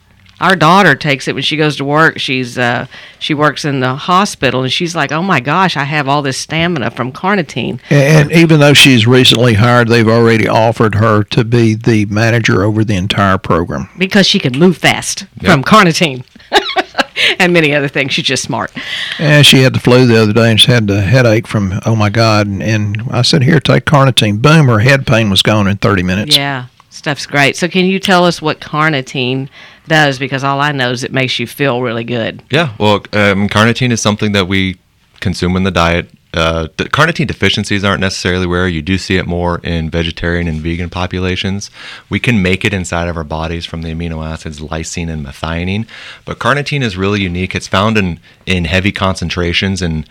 our 0.45 0.55
daughter 0.55 0.95
takes 0.95 1.27
it 1.27 1.33
when 1.33 1.43
she 1.43 1.57
goes 1.57 1.77
to 1.77 1.85
work. 1.85 2.19
She's 2.19 2.59
uh, 2.59 2.87
she 3.19 3.33
works 3.33 3.65
in 3.65 3.81
the 3.81 3.95
hospital, 3.95 4.63
and 4.63 4.71
she's 4.71 4.95
like, 4.95 5.11
"Oh 5.11 5.23
my 5.23 5.41
gosh, 5.41 5.75
I 5.75 5.85
have 5.85 6.07
all 6.07 6.21
this 6.21 6.37
stamina 6.37 6.91
from 6.91 7.13
carnitine." 7.13 7.81
And 7.91 8.31
even 8.31 8.61
though 8.61 8.75
she's 8.75 9.07
recently 9.07 9.55
hired, 9.55 9.89
they've 9.89 10.07
already 10.07 10.47
offered 10.47 10.97
her 10.97 11.25
to 11.25 11.45
be 11.45 11.75
the 11.75 12.05
manager 12.07 12.63
over 12.63 12.85
the 12.85 12.95
entire 12.95 13.39
program 13.39 13.89
because 13.97 14.27
she 14.27 14.39
can 14.39 14.59
move 14.59 14.77
fast 14.77 15.27
yep. 15.41 15.53
from 15.53 15.65
carnitine. 15.65 16.25
and 17.39 17.53
many 17.53 17.75
other 17.75 17.89
things. 17.89 18.13
She's 18.13 18.27
just 18.27 18.43
smart. 18.43 18.71
And 19.19 19.47
she 19.47 19.63
had 19.63 19.75
the 19.75 19.81
flu 19.81 20.07
the 20.07 20.21
other 20.21 20.33
day 20.33 20.51
and 20.51 20.61
she 20.61 20.71
had 20.71 20.89
a 20.91 21.01
headache 21.01 21.47
from, 21.47 21.81
oh 21.87 21.97
my 21.97 22.11
God. 22.11 22.47
And, 22.47 22.63
and 22.63 23.03
I 23.11 23.23
said, 23.23 23.43
here, 23.43 23.61
take 23.61 23.87
carnitine. 23.87 24.43
Boom, 24.43 24.67
her 24.67 24.81
head 24.81 25.07
pain 25.07 25.31
was 25.31 25.43
gone 25.43 25.67
in 25.67 25.77
30 25.79 26.03
minutes. 26.03 26.37
Yeah, 26.37 26.67
stuff's 26.91 27.27
great. 27.27 27.57
So, 27.57 27.67
can 27.67 27.87
you 27.87 27.99
tell 27.99 28.25
us 28.25 28.43
what 28.43 28.61
carnitine 28.61 29.49
does 29.87 30.19
because 30.19 30.45
all 30.45 30.61
I 30.61 30.73
know 30.73 30.91
is 30.91 31.05
it 31.05 31.13
makes 31.13 31.39
you 31.39 31.47
feel 31.47 31.83
really 31.83 32.05
good. 32.05 32.43
Yeah, 32.51 32.75
well, 32.79 32.97
um, 33.13 33.49
carnitine 33.49 33.91
is 33.91 34.01
something 34.01 34.33
that 34.33 34.49
we 34.49 34.79
consume 35.21 35.57
in 35.57 35.63
the 35.63 35.71
diet 35.71 36.11
uh, 36.35 36.67
carnitine 36.77 37.29
deficiencies 37.29 37.85
aren't 37.85 38.01
necessarily 38.01 38.47
rare. 38.47 38.67
You 38.67 38.83
do 38.83 38.99
see 38.99 39.17
it 39.17 39.27
more 39.27 39.61
in 39.63 39.89
vegetarian 39.89 40.49
and 40.49 40.61
vegan 40.61 40.91
populations. 40.91 41.71
We 42.11 42.19
can 42.19 42.43
make 42.43 42.65
it 42.65 42.75
inside 42.75 43.09
of 43.09 43.17
our 43.17 43.25
bodies 43.25 43.65
from 43.65 43.83
the 43.83 43.91
amino 43.91 44.25
acids 44.27 44.59
lysine 44.59 45.09
and 45.09 45.25
methionine, 45.25 45.87
but 46.25 46.41
carnitine 46.41 46.83
is 46.83 46.97
really 46.97 47.23
unique. 47.23 47.55
It's 47.55 47.69
found 47.69 47.97
in 47.97 48.19
in 48.47 48.65
heavy 48.65 48.91
concentrations 48.91 49.81
and 49.81 50.09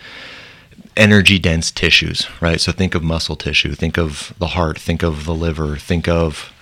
energy 0.95 1.39
dense 1.39 1.71
tissues, 1.71 2.27
right? 2.39 2.61
So 2.61 2.71
think 2.71 2.95
of 2.95 3.03
muscle 3.03 3.35
tissue, 3.35 3.73
think 3.73 3.97
of 3.97 4.33
the 4.37 4.47
heart, 4.47 4.79
think 4.79 5.03
of 5.03 5.25
the 5.25 5.35
liver, 5.35 5.75
think 5.75 6.07
of 6.07 6.52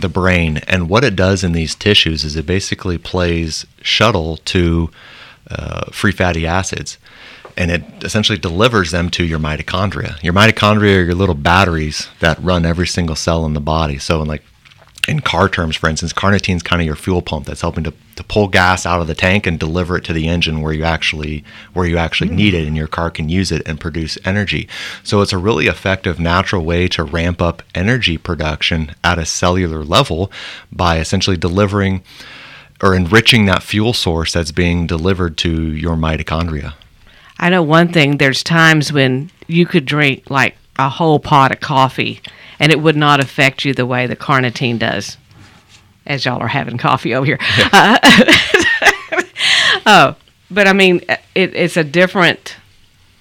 the 0.00 0.08
brain. 0.08 0.58
And 0.66 0.88
what 0.88 1.04
it 1.04 1.16
does 1.16 1.44
in 1.44 1.52
these 1.52 1.74
tissues 1.74 2.24
is 2.24 2.36
it 2.36 2.46
basically 2.46 2.98
plays 2.98 3.66
shuttle 3.82 4.38
to 4.38 4.90
uh, 5.50 5.90
free 5.90 6.12
fatty 6.12 6.46
acids. 6.46 6.98
And 7.56 7.70
it 7.70 7.82
essentially 8.02 8.38
delivers 8.38 8.90
them 8.90 9.08
to 9.10 9.24
your 9.24 9.38
mitochondria. 9.38 10.22
Your 10.22 10.34
mitochondria 10.34 10.98
are 10.98 11.04
your 11.04 11.14
little 11.14 11.34
batteries 11.34 12.08
that 12.20 12.38
run 12.42 12.66
every 12.66 12.86
single 12.86 13.16
cell 13.16 13.46
in 13.46 13.54
the 13.54 13.60
body. 13.60 13.98
So, 13.98 14.20
in 14.20 14.28
like 14.28 14.42
in 15.08 15.20
car 15.20 15.48
terms, 15.48 15.76
for 15.76 15.88
instance, 15.88 16.12
carnitine 16.12 16.56
is 16.56 16.62
kind 16.62 16.82
of 16.82 16.86
your 16.86 16.96
fuel 16.96 17.22
pump 17.22 17.46
that's 17.46 17.62
helping 17.62 17.84
to, 17.84 17.94
to 18.16 18.24
pull 18.24 18.48
gas 18.48 18.84
out 18.84 19.00
of 19.00 19.06
the 19.06 19.14
tank 19.14 19.46
and 19.46 19.58
deliver 19.58 19.96
it 19.96 20.04
to 20.04 20.12
the 20.12 20.26
engine 20.28 20.60
where 20.60 20.72
you 20.72 20.84
actually 20.84 21.44
where 21.72 21.86
you 21.86 21.96
actually 21.96 22.28
mm-hmm. 22.28 22.36
need 22.36 22.54
it, 22.54 22.66
and 22.66 22.76
your 22.76 22.88
car 22.88 23.10
can 23.10 23.28
use 23.28 23.52
it 23.52 23.66
and 23.66 23.78
produce 23.78 24.18
energy. 24.24 24.68
So 25.02 25.20
it's 25.20 25.32
a 25.32 25.38
really 25.38 25.66
effective 25.66 26.18
natural 26.18 26.64
way 26.64 26.88
to 26.88 27.04
ramp 27.04 27.40
up 27.40 27.62
energy 27.74 28.18
production 28.18 28.94
at 29.04 29.18
a 29.18 29.26
cellular 29.26 29.84
level 29.84 30.30
by 30.72 30.98
essentially 30.98 31.36
delivering 31.36 32.02
or 32.82 32.94
enriching 32.94 33.46
that 33.46 33.62
fuel 33.62 33.92
source 33.92 34.32
that's 34.32 34.52
being 34.52 34.86
delivered 34.86 35.36
to 35.38 35.72
your 35.72 35.96
mitochondria. 35.96 36.74
I 37.38 37.50
know 37.50 37.62
one 37.62 37.92
thing. 37.92 38.16
There's 38.16 38.42
times 38.42 38.92
when 38.92 39.30
you 39.46 39.66
could 39.66 39.84
drink 39.84 40.30
like 40.30 40.56
a 40.78 40.88
whole 40.88 41.18
pot 41.18 41.52
of 41.52 41.60
coffee 41.60 42.20
and 42.58 42.72
it 42.72 42.80
would 42.80 42.96
not 42.96 43.20
affect 43.20 43.64
you 43.64 43.74
the 43.74 43.86
way 43.86 44.06
the 44.06 44.16
carnitine 44.16 44.78
does. 44.78 45.16
As 46.06 46.24
y'all 46.24 46.40
are 46.40 46.48
having 46.48 46.78
coffee 46.78 47.14
over 47.14 47.26
here. 47.26 47.38
Yeah. 47.58 47.68
Uh, 47.72 49.22
oh, 49.86 50.16
but 50.50 50.68
I 50.68 50.72
mean, 50.72 51.00
it, 51.34 51.54
it's 51.54 51.76
a 51.76 51.84
different 51.84 52.56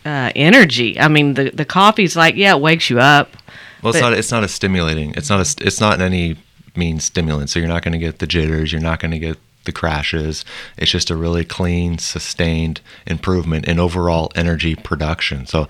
uh, 0.06 0.32
energy. 0.36 1.00
I 1.00 1.08
mean, 1.08 1.34
the 1.34 1.50
the 1.50 1.66
coffee's 1.66 2.16
like, 2.16 2.36
yeah, 2.36 2.56
it 2.56 2.62
wakes 2.62 2.90
you 2.90 3.00
up. 3.00 3.36
Well, 3.82 3.94
it's 3.94 4.02
not. 4.02 4.14
It's 4.14 4.32
not 4.32 4.44
a 4.44 4.48
stimulating. 4.48 5.14
It's 5.16 5.30
not 5.30 5.40
a. 5.40 5.66
It's 5.66 5.80
not 5.80 6.02
any 6.02 6.38
mean 6.76 7.00
stimulant. 7.00 7.50
So 7.50 7.60
you're 7.60 7.68
not 7.68 7.84
going 7.84 7.94
to 7.94 8.00
get 8.00 8.20
the 8.20 8.28
jitters. 8.28 8.72
You're 8.72 8.82
not 8.82 9.00
going 9.00 9.12
to 9.12 9.20
get 9.20 9.38
the 9.66 9.72
crashes. 9.72 10.46
It's 10.78 10.92
just 10.92 11.10
a 11.10 11.16
really 11.16 11.46
clean, 11.46 11.98
sustained 11.98 12.82
improvement 13.06 13.66
in 13.66 13.80
overall 13.80 14.32
energy 14.36 14.76
production. 14.76 15.46
So, 15.46 15.68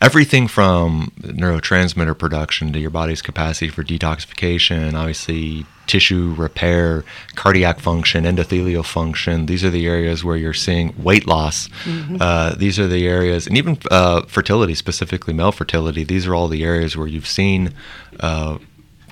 everything 0.00 0.48
from 0.48 1.12
neurotransmitter 1.20 2.18
production 2.18 2.72
to 2.72 2.78
your 2.78 2.90
body's 2.90 3.22
capacity 3.22 3.68
for 3.68 3.82
detoxification, 3.82 4.94
obviously 4.94 5.66
tissue 5.86 6.34
repair, 6.36 7.04
cardiac 7.34 7.80
function, 7.80 8.24
endothelial 8.24 8.84
function. 8.84 9.46
These 9.46 9.64
are 9.64 9.70
the 9.70 9.86
areas 9.86 10.24
where 10.24 10.36
you're 10.36 10.54
seeing 10.54 10.94
weight 11.02 11.26
loss. 11.26 11.68
Mm-hmm. 11.84 12.16
Uh, 12.20 12.54
these 12.54 12.78
are 12.78 12.86
the 12.86 13.06
areas, 13.06 13.46
and 13.46 13.56
even 13.56 13.78
uh, 13.90 14.22
fertility, 14.22 14.74
specifically 14.74 15.34
male 15.34 15.52
fertility. 15.52 16.04
These 16.04 16.26
are 16.26 16.34
all 16.34 16.48
the 16.48 16.64
areas 16.64 16.96
where 16.96 17.06
you've 17.06 17.26
seen. 17.26 17.74
Uh, 18.20 18.58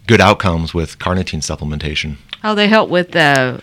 good 0.06 0.20
outcomes 0.20 0.74
with 0.74 0.98
carnitine 0.98 1.40
supplementation. 1.40 2.16
Oh, 2.42 2.56
they 2.56 2.66
help 2.66 2.90
with 2.90 3.14
uh, 3.14 3.58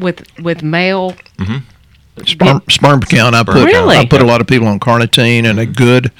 with 0.00 0.26
with 0.40 0.62
male. 0.62 1.12
Mm-hmm. 1.38 1.58
Sperm, 2.26 2.62
sperm 2.68 3.00
count. 3.00 3.34
I 3.34 3.44
put 3.44 3.64
really? 3.64 3.96
I 3.96 4.04
put 4.04 4.20
a 4.20 4.26
lot 4.26 4.40
of 4.40 4.46
people 4.46 4.68
on 4.68 4.78
carnitine 4.78 5.44
and 5.44 5.58
a 5.58 5.64
good 5.64 6.12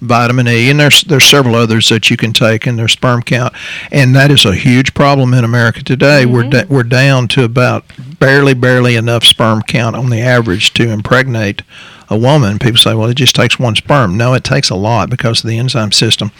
vitamin 0.00 0.46
E, 0.46 0.70
and 0.70 0.78
there's 0.78 1.02
there's 1.02 1.24
several 1.24 1.54
others 1.54 1.88
that 1.88 2.10
you 2.10 2.16
can 2.16 2.32
take 2.32 2.66
in 2.66 2.76
their 2.76 2.86
sperm 2.86 3.22
count, 3.22 3.52
and 3.90 4.14
that 4.14 4.30
is 4.30 4.44
a 4.44 4.54
huge 4.54 4.94
problem 4.94 5.34
in 5.34 5.44
America 5.44 5.82
today. 5.82 6.24
Mm-hmm. 6.24 6.32
We're 6.32 6.50
da- 6.50 6.66
we're 6.68 6.82
down 6.84 7.28
to 7.28 7.44
about 7.44 7.84
barely 8.20 8.54
barely 8.54 8.94
enough 8.94 9.24
sperm 9.24 9.62
count 9.62 9.96
on 9.96 10.10
the 10.10 10.20
average 10.20 10.74
to 10.74 10.90
impregnate 10.90 11.62
a 12.08 12.16
woman. 12.16 12.58
People 12.58 12.78
say, 12.78 12.94
well, 12.94 13.08
it 13.08 13.14
just 13.14 13.34
takes 13.34 13.58
one 13.58 13.74
sperm. 13.74 14.16
No, 14.16 14.34
it 14.34 14.44
takes 14.44 14.70
a 14.70 14.76
lot 14.76 15.10
because 15.10 15.42
of 15.42 15.50
the 15.50 15.58
enzyme 15.58 15.92
system. 15.92 16.30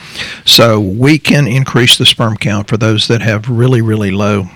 So 0.45 0.79
we 0.79 1.19
can 1.19 1.47
increase 1.47 1.99
the 1.99 2.07
sperm 2.07 2.37
count 2.37 2.69
for 2.69 2.77
those 2.77 3.09
that 3.09 3.23
have 3.23 3.49
really 3.49 3.83
really 3.83 4.11
low 4.11 4.49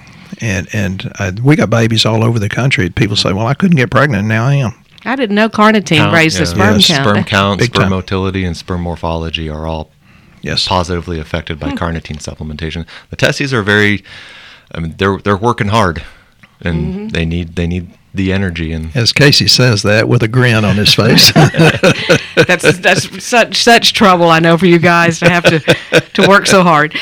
and 0.42 0.68
and 0.74 1.10
uh, 1.18 1.32
we 1.42 1.56
got 1.56 1.70
babies 1.70 2.04
all 2.04 2.22
over 2.22 2.38
the 2.38 2.48
country. 2.48 2.90
People 2.90 3.16
say, 3.16 3.32
"Well, 3.32 3.46
I 3.46 3.54
couldn't 3.54 3.76
get 3.76 3.90
pregnant, 3.90 4.26
now 4.28 4.44
I 4.44 4.56
am." 4.56 4.74
I 5.04 5.16
didn't 5.16 5.34
know 5.34 5.48
carnitine 5.48 5.96
count, 5.96 6.14
raised 6.14 6.36
yeah. 6.36 6.40
the 6.40 6.46
sperm 6.46 6.74
yes. 6.74 6.86
count. 6.86 7.08
Sperm 7.08 7.24
count, 7.24 7.60
Big 7.60 7.74
sperm 7.74 7.82
time. 7.84 7.90
motility, 7.90 8.44
and 8.44 8.56
sperm 8.56 8.82
morphology 8.82 9.48
are 9.48 9.66
all 9.66 9.90
yes. 10.42 10.68
positively 10.68 11.18
affected 11.18 11.58
by 11.58 11.70
hmm. 11.70 11.76
carnitine 11.76 12.18
supplementation. 12.18 12.86
The 13.10 13.16
testes 13.16 13.54
are 13.54 13.62
very, 13.62 14.04
I 14.72 14.80
mean, 14.80 14.94
they're 14.98 15.18
they're 15.18 15.36
working 15.36 15.68
hard, 15.68 16.04
and 16.64 16.94
mm-hmm. 16.94 17.08
they 17.08 17.24
need 17.24 17.56
they 17.56 17.66
need 17.66 17.90
the 18.14 18.32
energy 18.32 18.72
and 18.72 18.94
as 18.94 19.12
Casey 19.12 19.48
says 19.48 19.82
that 19.82 20.06
with 20.06 20.22
a 20.22 20.28
grin 20.28 20.64
on 20.64 20.76
his 20.76 20.92
face. 20.94 21.32
that's 22.46 22.78
that's 22.78 23.24
such 23.24 23.56
such 23.56 23.92
trouble 23.94 24.28
I 24.28 24.38
know 24.38 24.58
for 24.58 24.66
you 24.66 24.78
guys 24.78 25.18
to 25.20 25.30
have 25.30 25.44
to 25.44 25.60
to 26.00 26.28
work 26.28 26.46
so 26.46 26.62
hard. 26.62 26.94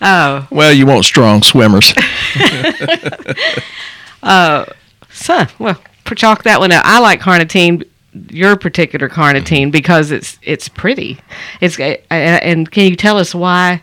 Uh, 0.00 0.46
well, 0.50 0.72
you 0.72 0.86
want 0.86 1.04
strong 1.04 1.42
swimmers. 1.42 1.92
uh, 4.22 4.64
so 5.10 5.44
well, 5.58 5.80
chalk 6.14 6.44
that 6.44 6.58
one 6.58 6.72
out. 6.72 6.84
I 6.84 7.00
like 7.00 7.20
carnitine. 7.20 7.86
Your 8.30 8.56
particular 8.56 9.10
carnitine 9.10 9.70
because 9.70 10.10
it's 10.10 10.38
it's 10.40 10.70
pretty. 10.70 11.18
It's 11.60 11.78
and 11.78 12.70
can 12.70 12.90
you 12.90 12.96
tell 12.96 13.18
us 13.18 13.34
why? 13.34 13.82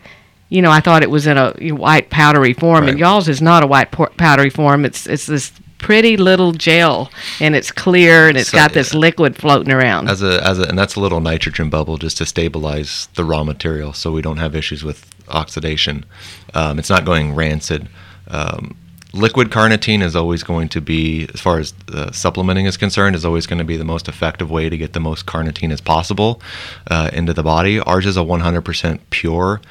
You 0.54 0.62
know, 0.62 0.70
I 0.70 0.82
thought 0.82 1.02
it 1.02 1.10
was 1.10 1.26
in 1.26 1.38
a 1.38 1.52
white 1.74 2.12
powdery 2.12 2.54
form, 2.54 2.82
right. 2.82 2.92
and 2.92 3.00
y'all's 3.00 3.28
is 3.28 3.42
not 3.42 3.63
a 3.63 3.68
white 3.68 3.92
powdery 3.92 4.52
form. 4.52 4.86
It's 4.86 5.08
it's 5.08 5.26
this 5.26 5.52
pretty 5.80 6.16
little 6.16 6.54
gel 6.54 7.12
and 7.42 7.58
it's 7.58 7.70
clear 7.70 8.30
and 8.30 8.38
it's 8.38 8.52
so, 8.52 8.58
got 8.58 8.72
this 8.72 8.94
liquid 8.94 9.36
floating 9.36 9.74
around. 9.74 10.10
As 10.10 10.22
a 10.22 10.46
as 10.46 10.60
a 10.60 10.63
and 10.63 10.78
that's 10.78 10.96
a 10.96 11.00
little 11.00 11.22
nitrogen 11.22 11.70
bubble 11.72 11.98
just 11.98 12.18
to 12.20 12.26
stabilize 12.26 13.10
the 13.16 13.26
raw 13.26 13.44
material 13.44 13.94
so 13.94 14.12
we 14.12 14.22
don't 14.22 14.38
have 14.38 14.56
issues 14.56 14.84
with 14.84 15.10
oxidation. 15.28 16.06
Um, 16.54 16.78
it's 16.78 16.89
not 16.89 17.04
going 17.04 17.34
rancid. 17.34 17.89
Um, 18.28 18.78
liquid 19.13 19.50
carnitine 19.50 20.02
is 20.02 20.16
always 20.16 20.44
going 20.44 20.70
to 20.70 20.82
be, 20.82 21.28
as 21.34 21.42
far 21.42 21.60
as 21.60 21.74
uh, 21.92 22.12
supplementing 22.12 22.66
is 22.66 22.78
concerned, 22.78 23.16
is 23.16 23.26
always 23.26 23.48
going 23.48 23.60
to 23.60 23.66
be 23.66 23.78
the 23.78 23.84
most 23.84 24.08
effective 24.08 24.50
way 24.50 24.70
to 24.70 24.78
get 24.78 24.94
the 24.94 25.00
most 25.00 25.26
carnitine 25.26 25.72
as 25.72 25.82
possible 25.82 26.42
uh, 26.89 27.10
into 27.13 27.34
the 27.34 27.44
body. 27.44 27.80
Ours 27.80 28.06
is 28.06 28.18
a 28.18 28.22
100% 28.22 29.00
pure 29.10 29.62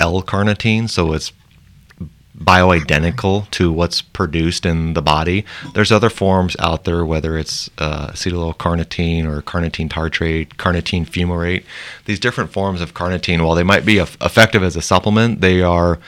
L-carnitine, 0.00 0.88
so 0.88 1.12
it's 1.12 1.32
bioidentical 2.36 3.50
to 3.50 3.70
what's 3.70 4.00
produced 4.00 4.64
in 4.64 4.94
the 4.94 5.02
body. 5.02 5.44
There's 5.74 5.92
other 5.92 6.08
forms 6.08 6.56
out 6.58 6.84
there, 6.84 7.04
whether 7.04 7.36
it's 7.36 7.68
uh, 7.76 8.08
acetyl-L-carnitine 8.08 9.26
or 9.26 9.42
carnitine 9.42 9.90
tartrate, 9.90 10.56
carnitine 10.56 11.06
fumarate. 11.06 11.64
These 12.06 12.18
different 12.18 12.50
forms 12.50 12.80
of 12.80 12.94
carnitine, 12.94 13.44
while 13.44 13.54
they 13.54 13.62
might 13.62 13.84
be 13.84 13.98
effective 13.98 14.62
as 14.62 14.74
a 14.74 14.82
supplement, 14.82 15.42
they 15.42 15.60
are 15.60 15.98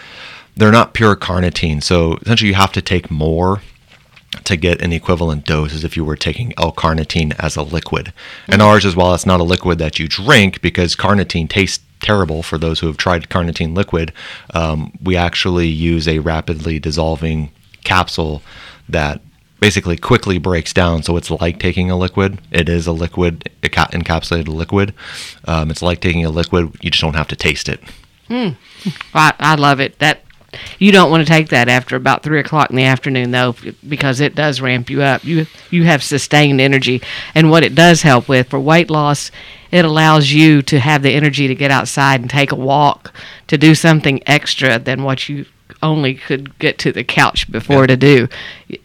they're 0.57 0.73
not 0.73 0.95
pure 0.95 1.17
carnitine. 1.17 1.83
So 1.83 2.17
essentially, 2.23 2.49
you 2.49 2.55
have 2.55 2.73
to 2.73 2.83
take 2.83 3.11
more 3.11 3.61
to 4.45 4.57
get 4.57 4.81
an 4.81 4.93
equivalent 4.93 5.45
dose 5.45 5.75
as 5.75 5.85
if 5.85 5.97
you 5.97 6.05
were 6.05 6.17
taking 6.17 6.55
L-carnitine 6.57 7.35
as 7.39 7.57
a 7.57 7.63
liquid. 7.63 8.07
Mm-hmm. 8.07 8.53
And 8.53 8.63
ours, 8.63 8.87
as 8.87 8.97
well, 8.97 9.15
it's 9.15 9.27
not 9.27 9.41
a 9.41 9.45
liquid 9.45 9.79
that 9.79 9.99
you 9.99 10.09
drink 10.09 10.63
because 10.63 10.97
carnitine 10.97 11.49
tastes 11.49 11.85
terrible 12.03 12.43
for 12.43 12.59
those 12.59 12.81
who 12.81 12.87
have 12.87 12.97
tried 12.97 13.29
carnitine 13.29 13.75
liquid. 13.75 14.13
Um, 14.53 14.93
we 15.03 15.17
actually 15.17 15.69
use 15.69 16.07
a 16.07 16.19
rapidly 16.19 16.79
dissolving 16.79 17.51
capsule 17.85 18.43
that 18.89 19.21
basically 19.61 19.97
quickly 19.97 20.39
breaks 20.39 20.73
down. 20.73 21.03
So 21.05 21.17
it's 21.17 21.31
like 21.31 21.61
taking 21.61 21.91
a 21.91 21.97
liquid. 21.97 22.41
It 22.51 22.69
is 22.69 22.87
a 22.87 22.93
liquid, 22.93 23.49
encapsulated 23.63 24.49
liquid. 24.49 24.93
Um, 25.47 25.71
it's 25.71 25.83
like 25.83 26.01
taking 26.01 26.25
a 26.25 26.31
liquid. 26.31 26.77
You 26.83 26.91
just 26.91 27.01
don't 27.01 27.15
have 27.15 27.29
to 27.29 27.37
taste 27.37 27.69
it. 27.69 27.81
Mm. 28.29 28.57
I, 29.15 29.33
I 29.39 29.55
love 29.55 29.81
it. 29.81 29.99
That 30.01 30.25
you 30.79 30.93
don't 30.93 31.11
want 31.11 31.27
to 31.27 31.33
take 31.33 31.49
that 31.49 31.69
after 31.69 31.97
about 31.97 32.23
three 32.23 32.41
o'clock 32.41 32.71
in 32.71 32.77
the 32.77 32.85
afternoon, 32.85 33.31
though, 33.31 33.55
because 33.89 34.21
it 34.21 34.35
does 34.35 34.61
ramp 34.61 34.91
you 34.91 35.03
up. 35.03 35.25
You 35.25 35.47
you 35.71 35.85
have 35.85 36.03
sustained 36.03 36.61
energy, 36.61 37.03
and 37.35 37.51
what 37.51 37.65
it 37.65 37.75
does 37.75 38.03
help 38.03 38.29
with 38.29 38.49
for 38.51 38.61
weight 38.61 38.91
loss, 38.91 39.31
it 39.71 39.85
allows 39.85 40.31
you 40.31 40.63
to 40.63 40.79
have 40.79 41.03
the 41.03 41.13
energy 41.13 41.49
to 41.49 41.55
get 41.55 41.71
outside 41.71 42.21
and 42.21 42.31
take 42.31 42.53
a 42.53 42.57
walk, 42.57 43.13
to 43.47 43.57
do 43.57 43.75
something 43.75 44.23
extra 44.27 44.79
than 44.79 45.03
what 45.03 45.29
you 45.29 45.47
only 45.83 46.15
could 46.15 46.57
get 46.59 46.79
to 46.79 46.93
the 46.93 47.03
couch 47.03 47.51
before 47.51 47.83
yeah. 47.83 47.87
to 47.87 47.97
do. 47.97 48.29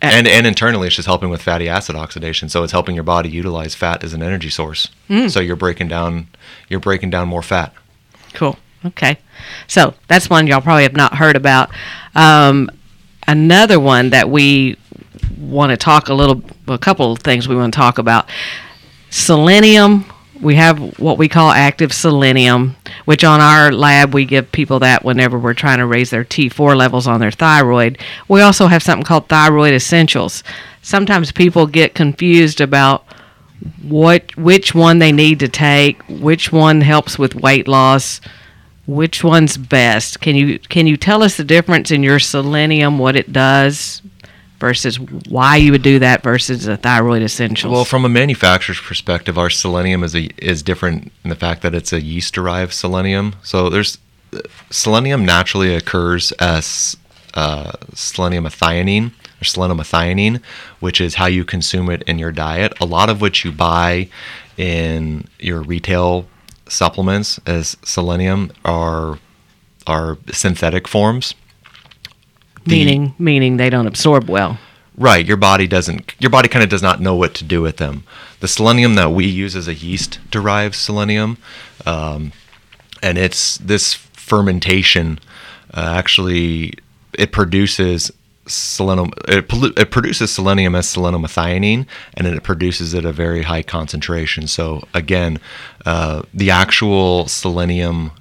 And 0.02 0.28
and 0.28 0.48
internally, 0.48 0.88
it's 0.88 0.96
just 0.96 1.06
helping 1.06 1.30
with 1.30 1.42
fatty 1.42 1.70
acid 1.70 1.96
oxidation. 1.96 2.50
So 2.50 2.64
it's 2.64 2.72
helping 2.72 2.96
your 2.96 3.04
body 3.04 3.30
utilize 3.30 3.76
fat 3.76 4.04
as 4.04 4.14
an 4.14 4.24
energy 4.24 4.50
source. 4.50 4.90
Mm. 5.10 5.30
So 5.30 5.40
you're 5.40 5.56
breaking 5.56 5.90
down 5.90 6.28
you're 6.70 6.80
breaking 6.80 7.10
down 7.10 7.28
more 7.28 7.44
fat. 7.44 7.74
Cool. 8.34 8.58
Okay. 8.88 9.18
So 9.68 9.94
that's 10.08 10.30
one 10.30 10.48
y'all 10.48 10.62
probably 10.62 10.84
have 10.84 10.96
not 10.96 11.16
heard 11.16 11.36
about. 11.36 11.70
Um, 12.16 12.70
another 13.28 13.80
one 13.80 14.10
that 14.12 14.30
we 14.30 14.78
want 15.38 15.72
to 15.72 15.78
talk 15.78 16.10
a 16.10 16.14
little, 16.14 16.42
a 16.68 16.78
couple 16.78 17.12
of 17.12 17.20
things 17.20 17.48
we 17.48 17.56
want 17.56 17.74
to 17.74 17.78
talk 17.78 17.98
about 17.98 18.30
selenium 19.10 20.06
we 20.42 20.56
have 20.56 21.00
what 21.00 21.18
we 21.18 21.28
call 21.28 21.52
active 21.52 21.94
selenium, 21.94 22.76
which 23.06 23.24
on 23.24 23.40
our 23.40 23.72
lab 23.72 24.14
we 24.14 24.26
give 24.26 24.52
people 24.52 24.80
that 24.80 25.04
whenever 25.04 25.38
we're 25.38 25.54
trying 25.54 25.80
to 25.80 25.86
raise 25.86 26.10
their 26.10 26.24
T4 26.24 26.76
levels 26.76 27.08
on 27.08 27.20
their 27.20 27.32
thyroid. 27.32 27.98
We 28.28 28.42
also 28.42 28.68
have 28.68 28.84
something 28.84 29.06
called 29.06 29.30
thyroid 29.30 29.74
essentials. 29.74 30.44
Sometimes 30.82 31.32
people 31.32 31.68
get 31.68 31.96
confused 31.96 32.62
about 32.62 33.06
what 33.82 34.36
which 34.38 34.76
one 34.76 35.00
they 35.00 35.12
need 35.12 35.40
to 35.40 35.48
take, 35.48 36.02
which 36.08 36.52
one 36.52 36.82
helps 36.82 37.18
with 37.18 37.36
weight 37.36 37.68
loss, 37.68 38.22
which 38.88 39.24
one's 39.24 39.58
best. 39.58 40.22
Can 40.22 40.36
you 40.36 40.60
can 40.60 40.88
you 40.88 40.98
tell 40.98 41.22
us 41.22 41.38
the 41.38 41.44
difference 41.44 41.92
in 41.92 42.02
your 42.02 42.20
selenium, 42.20 42.98
what 42.98 43.16
it 43.16 43.32
does 43.32 44.02
versus 44.60 45.00
why 45.00 45.58
you 45.58 45.72
would 45.72 45.84
do 45.84 46.00
that 46.00 46.24
versus 46.24 46.64
the 46.64 46.78
thyroid 46.78 47.22
essential? 47.22 47.72
Well, 47.72 47.86
from 47.86 48.06
a 48.06 48.10
manufacturer's 48.10 48.80
perspective, 48.80 49.38
our 49.38 49.50
selenium 49.50 50.04
is 50.04 50.16
a, 50.16 50.30
is 50.44 50.64
different 50.64 51.12
in 51.24 51.30
the 51.30 51.36
fact 51.36 51.62
that 51.62 51.76
it's 51.76 51.94
a 51.94 52.02
yeast 52.02 52.34
derived 52.34 52.74
selenium. 52.74 53.36
So 53.44 53.70
there's 53.70 54.00
selenium 54.70 55.26
naturally 55.26 55.76
occurs 55.76 56.32
as 56.34 56.98
uh, 57.34 57.74
selenium 57.94 58.46
methionine 58.46 59.12
or 59.42 59.44
selenomethionine, 59.44 60.42
which 60.80 61.00
is 61.00 61.16
how 61.16 61.28
you 61.28 61.46
consume 61.46 61.90
it 61.90 62.02
in 62.04 62.18
your 62.18 62.32
diet. 62.32 62.74
A 62.82 62.86
lot 62.86 63.10
of 63.10 63.22
what 63.22 63.44
you 63.44 63.52
buy 63.52 64.10
in 64.58 65.28
your 65.40 65.62
retail 65.62 66.26
supplements 66.70 67.40
as 67.46 67.78
selenium 67.84 68.52
are 68.66 69.20
are 69.86 70.18
synthetic 70.32 70.88
forms. 70.88 71.34
The- 72.66 72.72
meaning 72.72 73.14
meaning 73.18 73.58
they 73.58 73.70
don't 73.70 73.88
absorb 73.88 74.30
well. 74.30 74.60
Right, 74.98 75.26
your 75.28 75.38
body 75.38 75.68
doesn't. 75.68 76.16
Your 76.20 76.32
body 76.32 76.48
kind 76.48 76.64
of 76.64 76.70
does 76.70 76.82
not 76.82 77.00
know 77.00 77.14
what 77.14 77.36
to 77.36 77.44
do 77.44 77.62
with 77.62 77.78
them. 77.78 78.04
The 78.40 78.48
selenium 78.48 78.96
that 78.96 79.12
we 79.12 79.28
use 79.28 79.56
is 79.56 79.68
a 79.68 79.74
yeast-derived 79.76 80.74
selenium, 80.74 81.38
um, 81.86 82.32
and 83.04 83.20
it's 83.20 83.60
this 83.60 83.94
fermentation. 83.94 85.20
Uh, 85.72 85.94
actually, 85.96 86.74
it 87.14 87.32
produces 87.32 88.12
selenium. 88.48 89.12
It, 89.28 89.46
it 89.78 89.92
produces 89.92 90.32
selenium 90.32 90.76
as 90.76 90.88
selenomethionine, 90.88 91.86
and 92.16 92.28
it 92.28 92.44
produces 92.44 92.94
it 92.94 92.98
at 92.98 93.06
a 93.06 93.14
very 93.14 93.44
high 93.44 93.64
concentration. 93.64 94.48
So 94.48 94.88
again, 94.94 95.40
uh, 95.86 96.24
the 96.34 96.52
actual 96.52 97.28
selenium 97.28 98.12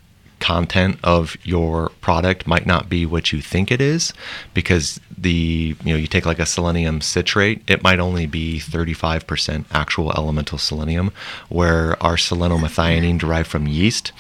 content 0.47 0.97
of 1.03 1.37
your 1.43 1.89
product 2.01 2.47
might 2.47 2.67
not 2.67 2.89
be 2.89 3.05
what 3.05 3.33
you 3.33 3.41
think 3.41 3.73
it 3.73 3.81
is 3.81 4.13
because 4.55 5.01
the 5.19 5.75
you 5.85 5.93
know 5.93 5.97
you 5.97 6.07
take 6.07 6.25
like 6.25 6.39
a 6.39 6.47
selenium 6.47 7.01
citrate 7.01 7.59
it 7.67 7.83
might 7.83 7.99
only 7.99 8.27
be 8.27 8.61
35% 8.61 9.65
actual 9.73 10.13
elemental 10.13 10.59
selenium 10.59 11.11
where 11.49 12.01
our 12.01 12.15
selenomethionine 12.15 13.19
derived 13.19 13.49
from 13.49 13.67
yeast 13.67 14.13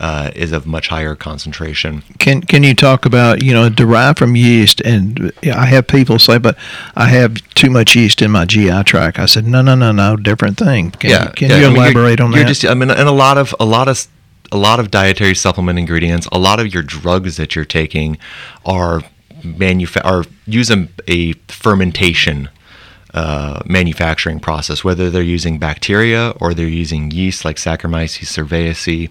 uh, 0.00 0.30
is 0.34 0.50
of 0.52 0.66
much 0.66 0.88
higher 0.88 1.14
concentration 1.14 2.02
Can 2.18 2.40
can 2.42 2.62
you 2.64 2.74
talk 2.74 3.04
about 3.04 3.42
you 3.42 3.52
know 3.52 3.68
derived 3.68 4.18
from 4.18 4.36
yeast? 4.36 4.80
And 4.82 5.32
I 5.44 5.66
have 5.66 5.86
people 5.86 6.18
say, 6.18 6.38
but 6.38 6.56
I 6.94 7.08
have 7.08 7.32
too 7.54 7.70
much 7.70 7.96
yeast 7.96 8.22
in 8.22 8.30
my 8.30 8.44
GI 8.44 8.84
tract. 8.84 9.18
I 9.18 9.26
said, 9.26 9.44
no, 9.46 9.60
no, 9.60 9.74
no, 9.74 9.90
no, 9.92 10.16
different 10.16 10.56
thing. 10.56 10.92
Can, 10.92 11.10
yeah 11.10 11.30
can 11.32 11.50
yeah, 11.50 11.58
you 11.58 11.66
I 11.66 11.68
mean, 11.68 11.76
elaborate 11.76 12.20
on 12.20 12.30
you're 12.32 12.44
that? 12.44 12.48
just 12.48 12.64
i 12.64 12.74
mean 12.74 12.90
and 12.90 13.08
a 13.08 13.12
lot 13.26 13.38
of 13.38 13.54
a 13.58 13.64
lot 13.64 13.88
of 13.88 13.96
a 14.52 14.56
lot 14.56 14.80
of 14.80 14.90
dietary 14.90 15.34
supplement 15.34 15.78
ingredients 15.78 16.26
a 16.32 16.38
lot 16.38 16.58
of 16.60 16.72
your 16.72 16.82
drugs 16.82 17.36
that 17.36 17.54
you're 17.54 17.64
taking 17.64 18.16
are 18.64 19.02
manufa- 19.42 20.04
are 20.04 20.24
use 20.46 20.70
a, 20.70 21.32
fermentation 21.48 22.48
uh, 23.14 23.60
manufacturing 23.64 24.38
process, 24.38 24.84
whether 24.84 25.10
they're 25.10 25.22
using 25.22 25.58
bacteria 25.58 26.30
or 26.40 26.54
they're 26.54 26.68
using 26.68 27.10
yeast 27.10 27.44
like 27.44 27.56
Saccharomyces 27.56 28.26
cerevisiae 28.26 29.10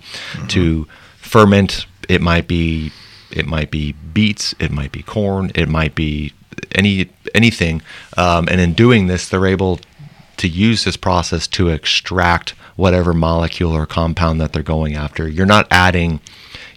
to 0.50 0.88
ferment. 1.18 1.86
It 2.08 2.22
might 2.22 2.48
be 2.48 2.92
it 3.32 3.46
might 3.46 3.72
be 3.72 3.94
beets, 4.14 4.56
it 4.60 4.72
might 4.72 4.92
be 4.92 5.04
corn, 5.04 5.52
it 5.56 5.68
might 5.68 5.96
be 5.96 6.34
any 6.74 7.10
anything, 7.36 7.82
um, 8.16 8.48
and 8.50 8.62
in 8.62 8.74
doing 8.74 9.08
this, 9.08 9.28
they're 9.28 9.48
able 9.48 9.80
to 10.38 10.48
use 10.48 10.84
this 10.84 10.98
process 10.98 11.48
to 11.48 11.70
extract 11.70 12.52
whatever 12.76 13.14
molecule 13.14 13.72
or 13.72 13.86
compound 13.86 14.40
that 14.40 14.54
they're 14.54 14.64
going 14.64 14.96
after. 14.96 15.28
You're 15.28 15.46
not 15.46 15.68
adding 15.72 16.20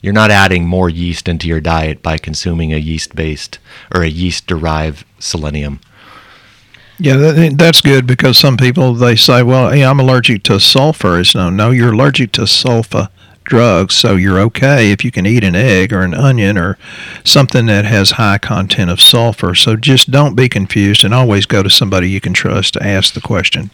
you're 0.03 0.15
not 0.15 0.31
adding 0.31 0.67
more 0.67 0.89
yeast 0.89 1.29
into 1.29 1.47
your 1.47 1.61
diet 1.61 2.03
by 2.03 2.17
consuming 2.17 2.73
a 2.73 2.79
yeast 2.79 3.15
based 3.15 3.59
or 3.95 4.03
a 4.03 4.09
yeast 4.09 4.47
derived 4.47 5.05
selenium. 5.19 5.79
Yeah, 6.99 7.17
that, 7.17 7.59
that's 7.59 7.81
good 7.81 8.07
because 8.07 8.39
some 8.39 8.57
people 8.57 8.95
they 8.95 9.17
say, 9.17 9.43
"Well, 9.43 9.71
hey, 9.71 9.85
I'm 9.85 10.01
allergic 10.01 10.43
to 10.45 10.61
sulfur." 10.61 11.21
It's 11.21 11.35
no, 11.35 11.51
no, 11.51 11.71
you're 11.71 11.93
allergic 11.93 12.33
to 12.33 12.43
sulfa 12.43 13.09
drugs, 13.45 13.95
so 13.95 14.17
you're 14.17 14.39
okay 14.41 14.93
if 14.93 15.05
you 15.05 15.11
can 15.11 15.27
eat 15.27 15.45
an 15.45 15.55
egg 15.55 15.93
or 15.93 16.03
an 16.03 16.15
onion 16.15 16.57
or 16.57 16.79
something 17.25 17.67
that 17.67 17.85
has 17.85 18.13
high 18.13 18.39
content 18.39 18.91
of 18.91 19.01
sulfur. 19.01 19.55
So 19.55 19.77
just 19.77 20.11
don't 20.11 20.35
be 20.35 20.49
confused 20.49 21.05
and 21.05 21.13
always 21.13 21.47
go 21.47 21.63
to 21.63 21.71
somebody 21.71 22.09
you 22.09 22.21
can 22.21 22.33
trust 22.33 22.75
to 22.75 22.87
ask 22.87 23.15
the 23.15 23.21
question. 23.21 23.71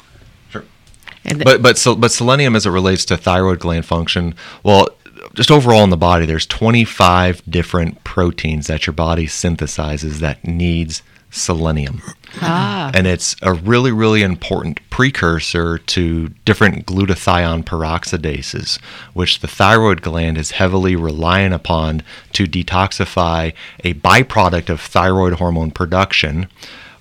And 1.25 1.45
But 1.45 1.61
but 1.61 1.77
so, 1.77 1.97
but 1.97 2.13
selenium 2.13 2.55
as 2.55 2.67
it 2.67 2.71
relates 2.71 3.05
to 3.07 3.17
thyroid 3.17 3.59
gland 3.59 3.85
function, 3.85 4.35
well, 4.63 4.89
just 5.35 5.51
overall 5.51 5.83
in 5.85 5.91
the 5.91 5.97
body, 5.97 6.25
there's 6.25 6.47
25 6.47 7.43
different 7.49 8.05
proteins 8.05 8.69
that 8.69 8.87
your 8.87 8.95
body 8.95 9.27
synthesizes 9.27 10.19
that 10.21 10.45
needs 10.45 11.03
selenium. 11.31 12.03
ah, 12.41 12.91
and 12.95 13.07
it's 13.07 13.37
a 13.43 13.53
really 13.53 13.93
really 13.93 14.23
important 14.23 14.79
precursor 14.91 15.79
to 15.79 16.29
different 16.45 16.87
glutathione 16.87 17.65
peroxidases 17.65 18.81
which 19.13 19.41
the 19.41 19.49
thyroid 19.49 20.03
gland 20.03 20.39
is 20.39 20.53
heavily 20.53 20.97
reliant 20.97 21.55
upon 21.55 22.03
to 22.33 22.47
detoxify 22.47 23.53
a 23.85 23.95
byproduct 23.95 24.69
of 24.69 24.81
thyroid 24.81 25.35
hormone 25.35 25.71
production 25.71 26.49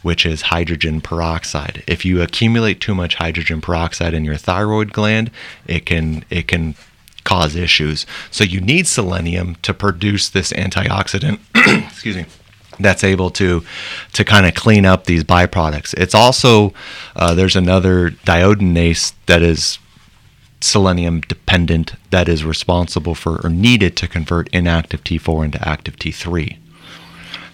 which 0.01 0.23
is 0.23 0.43
hydrogen 0.43 1.01
peroxide. 1.01 1.83
If 1.87 2.05
you 2.05 2.21
accumulate 2.21 2.79
too 2.79 2.93
much 2.93 3.15
hydrogen 3.15 3.59
peroxide 3.59 4.13
in 4.13 4.23
your 4.23 4.37
thyroid 4.37 4.93
gland 4.93 5.31
it 5.67 5.85
can 5.85 6.23
it 6.29 6.47
can 6.47 6.75
cause 7.23 7.55
issues. 7.55 8.05
So 8.29 8.43
you 8.43 8.61
need 8.61 8.85
selenium 8.85 9.55
to 9.63 9.73
produce 9.73 10.29
this 10.29 10.53
antioxidant 10.53 11.39
excuse 11.87 12.15
me 12.17 12.25
that's 12.79 13.03
able 13.03 13.29
to 13.31 13.63
to 14.13 14.23
kind 14.23 14.45
of 14.45 14.53
clean 14.53 14.85
up 14.85 15.05
these 15.05 15.23
byproducts. 15.23 15.93
It's 15.95 16.15
also 16.15 16.73
uh, 17.15 17.33
there's 17.33 17.55
another 17.55 18.11
deiodinase 18.11 19.13
that 19.25 19.41
is 19.41 19.79
selenium 20.61 21.21
dependent 21.21 21.93
that 22.09 22.27
is 22.27 22.43
responsible 22.43 23.15
for 23.15 23.45
or 23.45 23.49
needed 23.49 23.95
to 23.97 24.07
convert 24.07 24.47
inactive 24.49 25.03
T4 25.03 25.45
into 25.45 25.67
active 25.67 25.97
T3. 25.97 26.57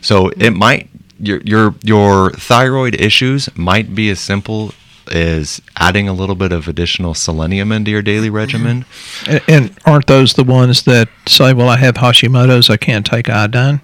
So 0.01 0.29
it 0.29 0.51
might 0.51 0.89
your 1.19 1.41
your 1.41 1.75
your 1.84 2.31
thyroid 2.31 2.99
issues 2.99 3.55
might 3.55 3.93
be 3.93 4.10
as 4.10 4.19
simple 4.19 4.73
as 5.12 5.62
adding 5.77 6.07
a 6.07 6.13
little 6.13 6.36
bit 6.36 6.51
of 6.51 6.67
additional 6.67 7.13
selenium 7.13 7.71
into 7.71 7.91
your 7.91 8.01
daily 8.01 8.29
regimen. 8.29 8.86
And, 9.27 9.41
and 9.47 9.79
aren't 9.86 10.07
those 10.07 10.34
the 10.34 10.43
ones 10.43 10.84
that 10.84 11.10
say, 11.27 11.53
"Well, 11.53 11.69
I 11.69 11.77
have 11.77 11.95
Hashimoto's, 11.95 12.69
I 12.69 12.77
can't 12.77 13.05
take 13.05 13.29
iodine"? 13.29 13.81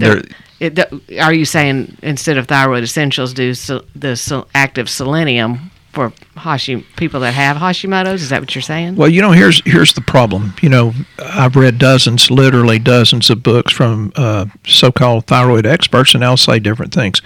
There, 0.00 0.22
it, 0.60 1.18
are 1.20 1.32
you 1.32 1.44
saying 1.44 1.96
instead 2.02 2.36
of 2.36 2.46
thyroid 2.46 2.82
essentials, 2.82 3.32
do 3.32 3.54
se- 3.54 3.80
the 3.94 4.16
se- 4.16 4.44
active 4.54 4.90
selenium 4.90 5.70
for 5.92 6.12
people 6.96 7.20
that 7.20 7.34
have 7.34 7.56
Hashimoto's? 7.56 8.22
Is 8.22 8.28
that 8.30 8.40
what 8.40 8.54
you're 8.54 8.62
saying? 8.62 8.94
Well, 8.96 9.08
you 9.08 9.20
know, 9.20 9.32
here's 9.32 9.60
here's 9.64 9.92
the 9.92 10.00
problem. 10.00 10.54
You 10.62 10.68
know, 10.68 10.92
I've 11.18 11.56
read 11.56 11.78
dozens, 11.78 12.30
literally 12.30 12.78
dozens 12.78 13.28
of 13.28 13.42
books 13.42 13.72
from 13.72 14.12
uh, 14.16 14.46
so-called 14.66 15.26
thyroid 15.26 15.66
experts, 15.66 16.14
and 16.14 16.22
they'll 16.22 16.36
say 16.36 16.58
different 16.58 16.94
things. 16.94 17.20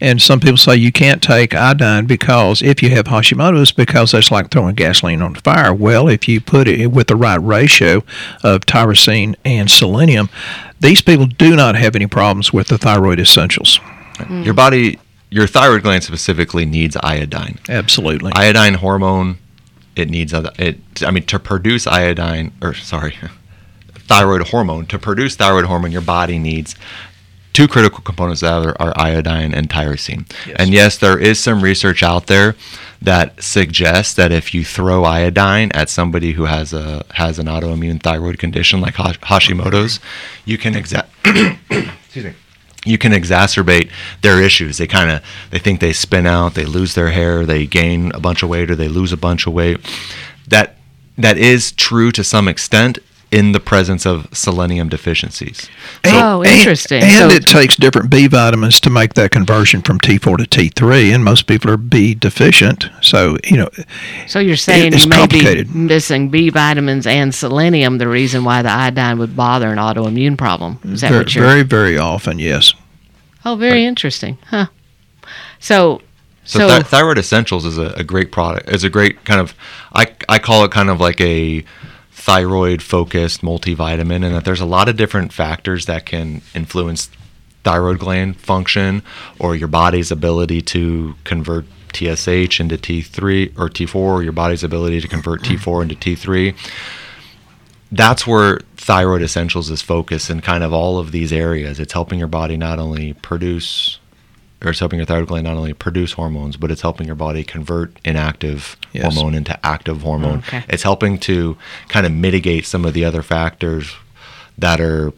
And 0.00 0.20
some 0.20 0.40
people 0.40 0.58
say 0.58 0.76
you 0.76 0.92
can't 0.92 1.22
take 1.22 1.54
iodine 1.54 2.06
because 2.06 2.60
if 2.60 2.82
you 2.82 2.90
have 2.90 3.06
Hashimoto's, 3.06 3.72
because 3.72 4.12
that's 4.12 4.30
like 4.30 4.50
throwing 4.50 4.74
gasoline 4.74 5.22
on 5.22 5.32
the 5.32 5.40
fire. 5.40 5.72
Well, 5.72 6.08
if 6.08 6.28
you 6.28 6.40
put 6.40 6.68
it 6.68 6.88
with 6.88 7.06
the 7.06 7.16
right 7.16 7.42
ratio 7.42 8.04
of 8.42 8.66
tyrosine 8.66 9.36
and 9.44 9.70
selenium, 9.70 10.28
these 10.82 11.00
people 11.00 11.26
do 11.26 11.56
not 11.56 11.74
have 11.76 11.96
any 11.96 12.06
problems 12.06 12.52
with 12.52 12.68
the 12.68 12.76
thyroid 12.78 13.18
essentials. 13.18 13.78
Mm-hmm. 13.78 14.42
your 14.42 14.52
body 14.54 14.98
your 15.30 15.46
thyroid 15.46 15.82
gland 15.82 16.04
specifically 16.04 16.66
needs 16.66 16.96
iodine. 17.02 17.58
Absolutely. 17.68 18.30
iodine 18.34 18.74
hormone 18.74 19.38
it 19.96 20.10
needs 20.10 20.34
other 20.34 20.50
it 20.58 20.78
i 21.02 21.10
mean 21.10 21.24
to 21.24 21.38
produce 21.38 21.86
iodine 21.86 22.52
or 22.62 22.74
sorry 22.74 23.14
thyroid 23.94 24.48
hormone 24.48 24.84
to 24.86 24.98
produce 24.98 25.34
thyroid 25.36 25.64
hormone 25.64 25.90
your 25.92 26.02
body 26.02 26.38
needs 26.38 26.76
two 27.52 27.68
critical 27.68 28.00
components 28.02 28.40
that 28.40 28.66
are, 28.66 28.80
are 28.80 28.92
iodine 28.96 29.54
and 29.54 29.68
tyrosine 29.68 30.30
and 30.56 30.72
yes 30.72 30.98
there 30.98 31.18
is 31.18 31.38
some 31.38 31.62
research 31.62 32.02
out 32.02 32.26
there 32.26 32.54
that 33.00 33.42
suggests 33.42 34.14
that 34.14 34.30
if 34.30 34.54
you 34.54 34.64
throw 34.64 35.04
iodine 35.04 35.70
at 35.72 35.88
somebody 35.88 36.32
who 36.32 36.44
has 36.44 36.72
a 36.72 37.04
has 37.14 37.38
an 37.38 37.46
autoimmune 37.46 38.02
thyroid 38.02 38.38
condition 38.38 38.80
like 38.80 38.94
hashimoto's 38.94 40.00
you 40.44 40.56
can 40.56 40.74
exa- 40.74 41.06
excuse 42.04 42.24
me 42.24 42.32
you 42.84 42.98
can 42.98 43.12
exacerbate 43.12 43.90
their 44.22 44.42
issues. 44.42 44.78
They 44.78 44.86
kind 44.86 45.10
of 45.10 45.22
they 45.50 45.58
think 45.58 45.80
they 45.80 45.92
spin 45.92 46.26
out, 46.26 46.54
they 46.54 46.64
lose 46.64 46.94
their 46.94 47.10
hair, 47.10 47.46
they 47.46 47.66
gain 47.66 48.12
a 48.12 48.20
bunch 48.20 48.42
of 48.42 48.48
weight 48.48 48.70
or 48.70 48.76
they 48.76 48.88
lose 48.88 49.12
a 49.12 49.16
bunch 49.16 49.46
of 49.46 49.52
weight. 49.52 49.78
That 50.48 50.76
that 51.16 51.38
is 51.38 51.72
true 51.72 52.10
to 52.12 52.24
some 52.24 52.48
extent 52.48 52.98
in 53.32 53.52
the 53.52 53.60
presence 53.60 54.04
of 54.06 54.28
selenium 54.32 54.88
deficiencies. 54.90 55.68
Oh, 56.04 56.44
interesting. 56.44 57.02
And, 57.02 57.10
and 57.10 57.30
So- 57.32 57.36
it 57.36 57.46
takes 57.46 57.74
different 57.76 58.10
B 58.10 58.26
vitamins 58.28 58.78
to 58.80 58.90
make 58.90 59.14
that 59.14 59.30
conversion 59.30 59.80
from 59.82 59.98
T4 59.98 60.36
to 60.36 60.44
T3, 60.44 61.14
and 61.14 61.24
most 61.24 61.46
people 61.46 61.70
are 61.70 61.76
B 61.78 62.14
deficient. 62.14 62.90
So, 63.00 63.38
you 63.44 63.56
know, 63.56 63.70
So 64.26 64.38
you're 64.38 64.56
saying 64.56 64.92
it's 64.92 65.04
you 65.04 65.08
may 65.08 65.16
complicated. 65.16 65.72
be 65.72 65.78
missing 65.78 66.28
B 66.28 66.50
vitamins 66.50 67.06
and 67.06 67.34
selenium, 67.34 67.96
the 67.98 68.06
reason 68.08 68.44
why 68.44 68.60
the 68.62 68.70
iodine 68.70 69.18
would 69.18 69.34
bother 69.34 69.68
an 69.72 69.78
autoimmune 69.78 70.36
problem. 70.36 70.78
Is 70.84 71.00
that 71.00 71.08
very, 71.10 71.20
what 71.24 71.34
you're? 71.34 71.44
very, 71.46 71.62
very 71.62 71.96
often, 71.98 72.38
yes. 72.38 72.74
oh, 73.46 73.56
very 73.56 73.84
interesting, 73.86 74.36
huh? 74.50 74.66
So, 75.58 76.02
So, 76.44 76.58
so, 76.68 76.76
Thi- 76.76 76.82
Thyroid 76.82 77.18
Essentials 77.18 77.64
is 77.64 77.78
a, 77.78 77.94
a 77.96 78.04
great 78.04 78.30
product. 78.32 78.68
It's 78.68 78.84
a 78.84 78.90
great 78.90 79.24
kind 79.24 79.40
of 79.40 79.54
I 79.94 80.06
I 80.28 80.38
call 80.38 80.64
it 80.64 80.70
kind 80.72 80.90
of 80.90 81.00
like 81.00 81.20
a 81.20 81.64
thyroid 82.24 82.82
focused 82.82 83.42
multivitamin, 83.42 84.24
and 84.24 84.34
that 84.34 84.44
there's 84.44 84.60
a 84.60 84.66
lot 84.66 84.88
of 84.88 84.96
different 84.96 85.32
factors 85.32 85.86
that 85.86 86.06
can 86.06 86.40
influence 86.54 87.10
thyroid 87.64 87.98
gland 87.98 88.36
function 88.36 89.02
or 89.38 89.54
your 89.54 89.68
body's 89.68 90.10
ability 90.10 90.62
to 90.62 91.14
convert 91.24 91.64
TSH 91.92 92.60
into 92.60 92.78
T3 92.78 93.58
or 93.58 93.68
T4, 93.68 93.94
or 93.94 94.22
your 94.22 94.32
body's 94.32 94.64
ability 94.64 95.00
to 95.00 95.08
convert 95.08 95.42
mm-hmm. 95.42 95.70
T4 95.70 95.82
into 95.82 95.94
T3 95.94 96.56
that's 97.92 98.26
where 98.26 98.58
thyroid 98.76 99.22
essentials 99.22 99.70
is 99.70 99.82
focused 99.82 100.30
in 100.30 100.40
kind 100.40 100.64
of 100.64 100.72
all 100.72 100.98
of 100.98 101.12
these 101.12 101.32
areas. 101.32 101.78
It's 101.78 101.92
helping 101.92 102.18
your 102.18 102.26
body 102.26 102.56
not 102.56 102.78
only 102.78 103.12
produce 103.12 103.98
or 104.64 104.70
it's 104.70 104.78
helping 104.78 104.98
your 104.98 105.06
thyroid 105.06 105.28
gland 105.28 105.44
not 105.44 105.56
only 105.56 105.72
produce 105.72 106.12
hormones 106.12 106.56
but 106.56 106.70
it's 106.70 106.82
helping 106.82 107.06
your 107.06 107.16
body 107.16 107.42
convert 107.44 107.92
inactive 108.04 108.76
Yes. 108.92 109.14
hormone 109.14 109.34
into 109.34 109.58
active 109.66 110.02
hormone 110.02 110.38
Okay. 110.38 110.62
it's 110.68 110.82
helping 110.82 111.18
to 111.20 111.56
kind 111.88 112.04
of 112.06 112.12
mitigate 112.12 112.66
some 112.66 112.84
of 112.84 112.92
the 112.94 113.04
other 113.04 113.22
factors 113.22 113.94
that 114.58 114.80
are 114.80 115.12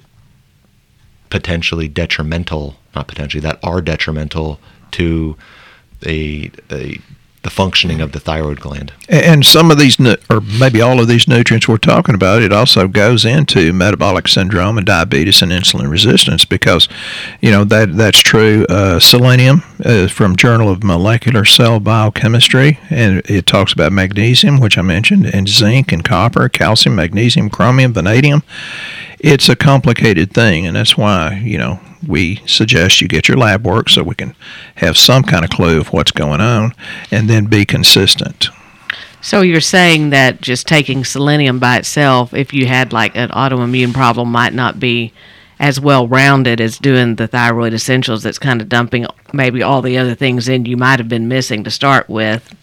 potentially 1.30 1.88
detrimental 1.88 2.76
not 2.94 3.08
potentially 3.08 3.40
that 3.40 3.58
are 3.62 3.80
detrimental 3.80 4.60
to 4.92 5.36
a, 6.06 6.50
a 6.70 6.98
the 7.44 7.50
functioning 7.50 8.00
of 8.00 8.12
the 8.12 8.18
thyroid 8.18 8.58
gland 8.58 8.92
And 9.08 9.44
some 9.44 9.70
of 9.70 9.78
these, 9.78 10.00
or 10.00 10.40
maybe 10.58 10.80
all 10.80 10.98
of 10.98 11.08
these 11.08 11.28
nutrients 11.28 11.68
we're 11.68 11.76
talking 11.76 12.14
about, 12.14 12.42
it 12.42 12.52
also 12.52 12.88
goes 12.88 13.24
into 13.24 13.72
metabolic 13.72 14.26
syndrome 14.26 14.78
and 14.78 14.86
diabetes 14.86 15.42
and 15.42 15.52
insulin 15.52 15.90
resistance 15.90 16.44
because, 16.44 16.88
you 17.40 17.50
know, 17.50 17.62
that 17.64 17.96
that's 17.96 18.18
true. 18.18 18.64
Uh, 18.68 18.98
selenium 18.98 19.62
uh, 19.84 20.08
from 20.08 20.34
Journal 20.36 20.70
of 20.70 20.82
Molecular 20.82 21.44
Cell 21.44 21.78
Biochemistry, 21.80 22.78
and 22.90 23.22
it 23.26 23.46
talks 23.46 23.72
about 23.72 23.92
magnesium, 23.92 24.58
which 24.58 24.78
I 24.78 24.82
mentioned, 24.82 25.26
and 25.26 25.46
zinc 25.46 25.92
and 25.92 26.02
copper, 26.02 26.48
calcium, 26.48 26.96
magnesium, 26.96 27.50
chromium, 27.50 27.92
vanadium. 27.92 28.42
It's 29.18 29.48
a 29.48 29.56
complicated 29.56 30.32
thing, 30.32 30.66
and 30.66 30.76
that's 30.76 30.96
why 30.96 31.40
you 31.44 31.58
know 31.58 31.80
we 32.06 32.42
suggest 32.46 33.00
you 33.00 33.08
get 33.08 33.28
your 33.28 33.38
lab 33.38 33.64
work 33.66 33.88
so 33.88 34.02
we 34.02 34.14
can 34.14 34.34
have 34.76 34.96
some 34.96 35.22
kind 35.22 35.44
of 35.44 35.50
clue 35.50 35.80
of 35.80 35.92
what's 35.92 36.12
going 36.12 36.40
on, 36.40 36.74
and 37.10 37.28
then 37.28 37.46
be 37.46 37.64
consistent. 37.64 38.48
so 39.20 39.40
you're 39.40 39.60
saying 39.60 40.10
that 40.10 40.40
just 40.40 40.66
taking 40.66 41.04
selenium 41.04 41.58
by 41.58 41.78
itself, 41.78 42.34
if 42.34 42.52
you 42.52 42.66
had 42.66 42.92
like 42.92 43.16
an 43.16 43.30
autoimmune 43.30 43.94
problem, 43.94 44.30
might 44.30 44.52
not 44.52 44.78
be 44.78 45.12
as 45.58 45.80
well 45.80 46.06
rounded 46.06 46.60
as 46.60 46.78
doing 46.78 47.14
the 47.14 47.26
thyroid 47.26 47.72
essentials. 47.72 48.22
That's 48.22 48.38
kind 48.38 48.60
of 48.60 48.68
dumping 48.68 49.06
maybe 49.32 49.62
all 49.62 49.82
the 49.82 49.96
other 49.96 50.14
things 50.14 50.48
in 50.48 50.66
you 50.66 50.76
might 50.76 50.98
have 50.98 51.08
been 51.08 51.28
missing 51.28 51.64
to 51.64 51.70
start 51.70 52.08
with 52.08 52.54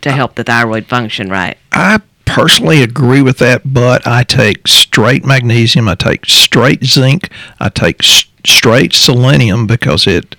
to 0.00 0.12
help 0.12 0.36
the 0.36 0.44
thyroid 0.44 0.86
function 0.86 1.28
right. 1.28 1.58
I 1.72 2.00
personally 2.38 2.84
agree 2.84 3.20
with 3.20 3.38
that, 3.38 3.62
but 3.64 4.06
I 4.06 4.22
take 4.22 4.68
straight 4.68 5.24
magnesium, 5.24 5.88
I 5.88 5.96
take 5.96 6.24
straight 6.24 6.84
zinc, 6.84 7.30
I 7.58 7.68
take 7.68 8.00
straight 8.02 8.92
selenium 8.92 9.66
because 9.66 10.06
it 10.06 10.36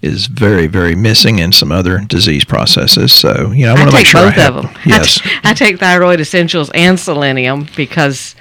is 0.00 0.26
very, 0.26 0.66
very 0.66 0.94
missing 0.94 1.38
in 1.38 1.52
some 1.52 1.70
other 1.70 1.98
disease 1.98 2.46
processes. 2.46 3.12
So, 3.12 3.50
you 3.52 3.66
know, 3.66 3.74
I 3.74 3.76
I 3.76 3.78
want 3.80 3.90
to 3.90 3.96
make 3.96 4.06
sure 4.06 4.20
I 4.20 4.24
both 4.26 4.34
have 4.34 4.56
of 4.56 4.62
them. 4.64 4.74
Yes. 4.86 5.20
I, 5.20 5.28
t- 5.28 5.40
I 5.44 5.54
take 5.54 5.78
thyroid 5.78 6.18
essentials 6.18 6.70
and 6.72 6.98
selenium 6.98 7.66
because 7.76 8.34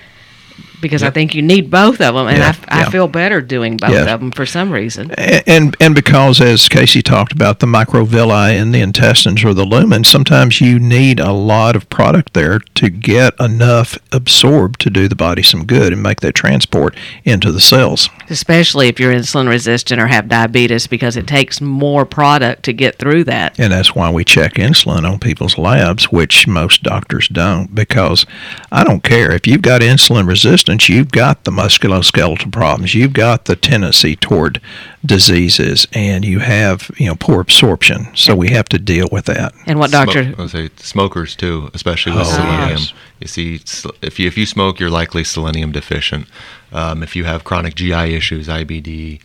because 0.82 1.04
I 1.04 1.10
think 1.10 1.34
you 1.36 1.42
need 1.42 1.70
both 1.72 2.00
of 2.02 2.14
them, 2.16 2.28
and 2.28 2.38
Yeah, 2.38 2.56
I, 2.70 2.78
I 2.78 2.80
yeah. 2.82 2.90
feel 2.90 3.08
better 3.08 3.42
doing 3.42 3.78
both 3.78 3.92
Yeah. 3.92 4.14
of 4.14 4.20
them 4.20 4.32
for 4.32 4.46
some 4.46 4.72
reason. 4.72 5.12
A- 5.18 5.48
and 5.50 5.76
and 5.80 5.96
because 5.96 6.40
as 6.42 6.68
Casey 6.70 7.02
talked 7.02 7.32
about 7.32 7.60
the 7.60 7.66
microvilli 7.68 8.56
in 8.60 8.72
the 8.72 8.82
intestines 8.82 9.44
or 9.44 9.54
the 9.54 9.66
lumen, 9.66 10.04
sometimes 10.04 10.62
you 10.62 10.80
need 10.80 11.20
a 11.20 11.32
lot 11.32 11.76
of 11.76 11.90
product 11.90 12.34
there 12.34 12.60
to 12.76 12.90
get 12.90 13.34
enough 13.40 13.98
absorbed 14.12 14.80
to 14.82 14.90
do 14.90 15.08
the 15.08 15.16
body 15.16 15.42
some 15.44 15.66
good 15.66 15.94
and 15.94 16.04
make 16.04 16.22
that 16.22 16.34
transport 16.36 16.96
into 17.24 17.52
the 17.52 17.60
cells. 17.62 18.10
Especially 18.30 18.88
if 18.88 19.00
you're 19.00 19.14
insulin 19.14 19.48
resistant 19.50 20.02
or 20.02 20.08
have 20.08 20.28
diabetes, 20.28 20.88
because 20.88 21.18
it 21.18 21.28
takes 21.28 21.60
more 21.62 22.06
product 22.06 22.64
to 22.64 22.74
get 22.74 22.98
through 23.00 23.24
that. 23.24 23.58
And 23.60 23.72
that's 23.74 23.96
why 23.96 24.10
we 24.12 24.24
check 24.24 24.54
insulin 24.56 25.10
on 25.10 25.20
people's 25.20 25.58
labs, 25.58 26.12
which 26.12 26.48
most 26.48 26.84
doctors 26.84 27.28
don't, 27.28 27.74
because 27.74 28.26
I 28.72 28.84
don't 28.84 29.04
care. 29.04 29.32
If 29.32 29.48
you've 29.48 29.62
got 29.62 29.82
insulin 29.82 30.28
resistance, 30.28 30.67
you've 30.68 31.12
got 31.12 31.44
the 31.46 31.52
musculoskeletal 31.52 32.52
problems, 32.52 32.94
you've 32.94 33.14
got 33.14 33.46
the 33.46 33.56
tendency 33.56 34.16
toward 34.16 34.60
diseases, 35.06 35.88
and 35.94 36.26
you 36.26 36.40
have, 36.40 36.92
you 36.98 37.06
know, 37.08 37.16
poor 37.16 37.40
absorption. 37.42 38.08
So 38.16 38.36
we 38.36 38.50
have 38.50 38.68
to 38.70 38.78
deal 38.80 39.08
with 39.12 39.26
that. 39.26 39.54
And 39.66 39.80
what 39.80 39.90
Smoke- 39.92 40.06
doctor? 40.14 40.36
I 40.38 40.48
say 40.48 40.70
smokers 40.78 41.36
too, 41.36 41.70
especially 41.74 42.12
with 42.14 42.28
Oh, 42.28 42.32
selenium. 42.32 42.70
yes. 42.80 42.94
You 43.22 43.28
see, 43.28 43.62
if 44.02 44.20
you 44.20 44.28
if 44.28 44.38
you 44.38 44.46
smoke, 44.46 44.80
you're 44.80 44.90
likely 44.90 45.24
selenium 45.24 45.72
deficient. 45.72 46.28
Um, 46.74 47.02
if 47.02 47.16
you 47.16 47.24
have 47.24 47.44
chronic 47.46 47.76
GI 47.76 48.14
issues, 48.14 48.48
IBD, 48.48 49.20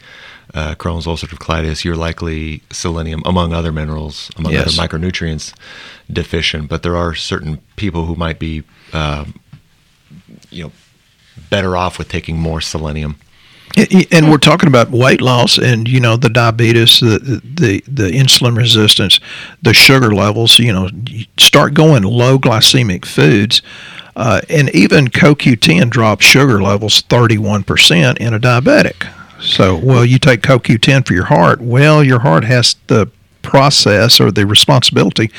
uh, 0.55 0.74
Crohn's 0.76 1.07
ulcerative 1.07 1.38
colitis, 1.38 1.85
you're 1.85 1.96
likely 1.96 2.62
selenium, 2.70 3.22
among 3.26 3.52
other 3.52 3.72
minerals, 3.72 4.31
among 4.37 4.52
Yes. 4.52 4.78
other 4.78 4.88
micronutrients, 4.88 5.52
deficient. 6.11 6.68
But 6.68 6.83
there 6.85 6.96
are 6.96 7.14
certain 7.14 7.59
people 7.76 8.07
who 8.07 8.14
might 8.14 8.38
be, 8.38 8.62
um, 8.92 9.35
you 10.50 10.64
know, 10.64 10.72
better 11.51 11.77
off 11.77 11.99
with 11.99 12.09
taking 12.09 12.38
more 12.38 12.61
selenium. 12.61 13.16
And 14.11 14.31
we're 14.31 14.37
talking 14.37 14.68
about 14.68 14.90
weight 14.90 15.23
loss, 15.23 15.57
and 15.57 15.88
you 15.88 15.99
know 15.99 16.16
the 16.16 16.29
diabetes, 16.29 17.01
the 17.01 17.40
the 17.42 17.83
the 17.88 18.11
insulin 18.11 18.55
resistance, 18.55 19.18
the 19.62 19.73
sugar 19.73 20.14
levels. 20.14 20.59
You 20.59 20.75
know, 20.75 20.90
start 21.38 21.73
going 21.73 22.03
low 22.03 22.38
glycemic 22.38 23.07
foods, 23.07 23.62
uh, 24.14 24.42
and 24.51 24.68
even 24.75 25.09
CoQ10 25.09 25.88
drops 25.88 26.27
sugar 26.27 26.62
levels 26.62 27.01
thirty 27.01 27.38
one 27.38 27.64
percent 27.64 28.18
in 28.18 28.35
a 28.35 28.38
diabetic. 28.38 29.09
So, 29.40 29.77
well, 29.77 30.05
you 30.05 30.18
take 30.18 30.42
CoQ10 30.42 31.07
for 31.07 31.14
your 31.14 31.25
heart. 31.25 31.61
Well, 31.61 32.05
your 32.05 32.21
heart 32.21 32.45
has 32.45 32.77
the 32.87 33.11
process 33.42 34.21
or 34.21 34.31
the 34.31 34.47
responsibility 34.47 35.31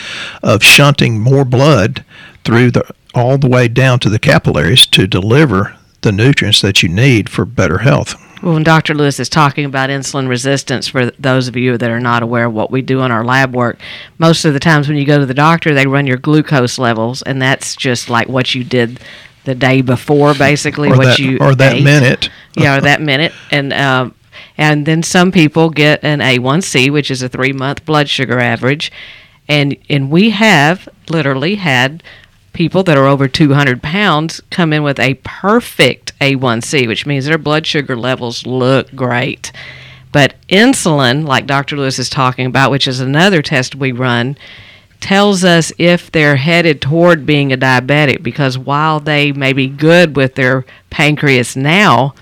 of 0.41 0.63
shunting 0.63 1.19
more 1.19 1.45
blood 1.45 2.03
through 2.43 2.71
the 2.71 2.83
all 3.15 3.37
the 3.37 3.47
way 3.47 3.67
down 3.67 3.99
to 3.99 4.09
the 4.09 4.19
capillaries 4.19 4.85
to 4.87 5.07
deliver 5.07 5.75
the 6.03 6.11
nutrients 6.11 6.61
that 6.61 6.83
you 6.83 6.89
need 6.89 7.29
for 7.29 7.45
better 7.45 7.79
health. 7.79 8.15
Well, 8.43 8.55
when 8.55 8.63
Dr. 8.63 8.93
Lewis 8.93 9.21
is 9.21 9.29
talking 9.29 9.63
about 9.63 9.89
insulin 9.89 10.27
resistance, 10.27 10.89
for 10.89 11.11
those 11.11 11.47
of 11.47 11.55
you 11.55 11.77
that 11.77 11.89
are 11.89 11.99
not 11.99 12.23
aware 12.23 12.45
of 12.45 12.53
what 12.53 12.71
we 12.71 12.81
do 12.81 13.01
in 13.01 13.09
our 13.09 13.23
lab 13.23 13.55
work, 13.55 13.79
most 14.17 14.43
of 14.43 14.53
the 14.53 14.59
times 14.59 14.89
when 14.89 14.97
you 14.97 15.05
go 15.05 15.17
to 15.17 15.25
the 15.25 15.33
doctor, 15.33 15.73
they 15.73 15.87
run 15.87 16.05
your 16.05 16.17
glucose 16.17 16.77
levels, 16.77 17.21
and 17.21 17.41
that's 17.41 17.73
just 17.75 18.09
like 18.09 18.27
what 18.27 18.53
you 18.53 18.65
did 18.65 18.99
the 19.45 19.55
day 19.55 19.81
before, 19.81 20.33
basically 20.33 20.89
or 20.89 20.97
what 20.97 21.05
that, 21.05 21.19
you 21.19 21.37
or 21.39 21.55
that 21.55 21.75
ate. 21.75 21.83
minute. 21.83 22.29
yeah, 22.57 22.77
or 22.77 22.81
that 22.81 23.01
minute, 23.01 23.31
and 23.49 23.71
um, 23.71 24.13
and 24.57 24.85
then 24.85 25.03
some 25.03 25.31
people 25.31 25.69
get 25.69 26.03
an 26.03 26.19
A1C, 26.19 26.91
which 26.91 27.09
is 27.09 27.21
a 27.21 27.29
three 27.29 27.53
month 27.53 27.85
blood 27.85 28.09
sugar 28.09 28.39
average, 28.39 28.91
and 29.47 29.77
and 29.89 30.11
we 30.11 30.31
have 30.31 30.89
literally 31.09 31.55
had 31.55 32.03
people 32.53 32.83
that 32.83 32.97
are 32.97 33.07
over 33.07 33.27
200 33.27 33.81
pounds 33.81 34.41
come 34.49 34.71
in 34.71 34.83
with 34.83 34.99
a 34.99 35.15
perfect 35.23 36.17
A1C, 36.19 36.87
which 36.87 37.05
means 37.05 37.25
their 37.25 37.37
blood 37.37 37.65
sugar 37.65 37.95
levels 37.95 38.45
look 38.45 38.95
great. 38.95 39.51
But 40.11 40.35
insulin, 40.47 41.27
like 41.27 41.47
Dr. 41.47 41.75
Lewis 41.75 41.97
is 41.97 42.09
talking 42.09 42.45
about, 42.45 42.71
which 42.71 42.87
is 42.87 42.99
another 42.99 43.41
test 43.41 43.75
we 43.75 43.91
run, 43.91 44.37
tells 44.99 45.43
us 45.43 45.73
if 45.77 46.11
they're 46.11 46.37
headed 46.37 46.81
toward 46.81 47.25
being 47.25 47.51
a 47.51 47.57
diabetic 47.57 48.23
because 48.23 48.57
while 48.57 49.01
they 49.01 49.33
may 49.33 49.51
be 49.51 49.67
good 49.67 50.15
with 50.15 50.35
their 50.35 50.65
pancreas 50.89 51.57
now, 51.57 52.13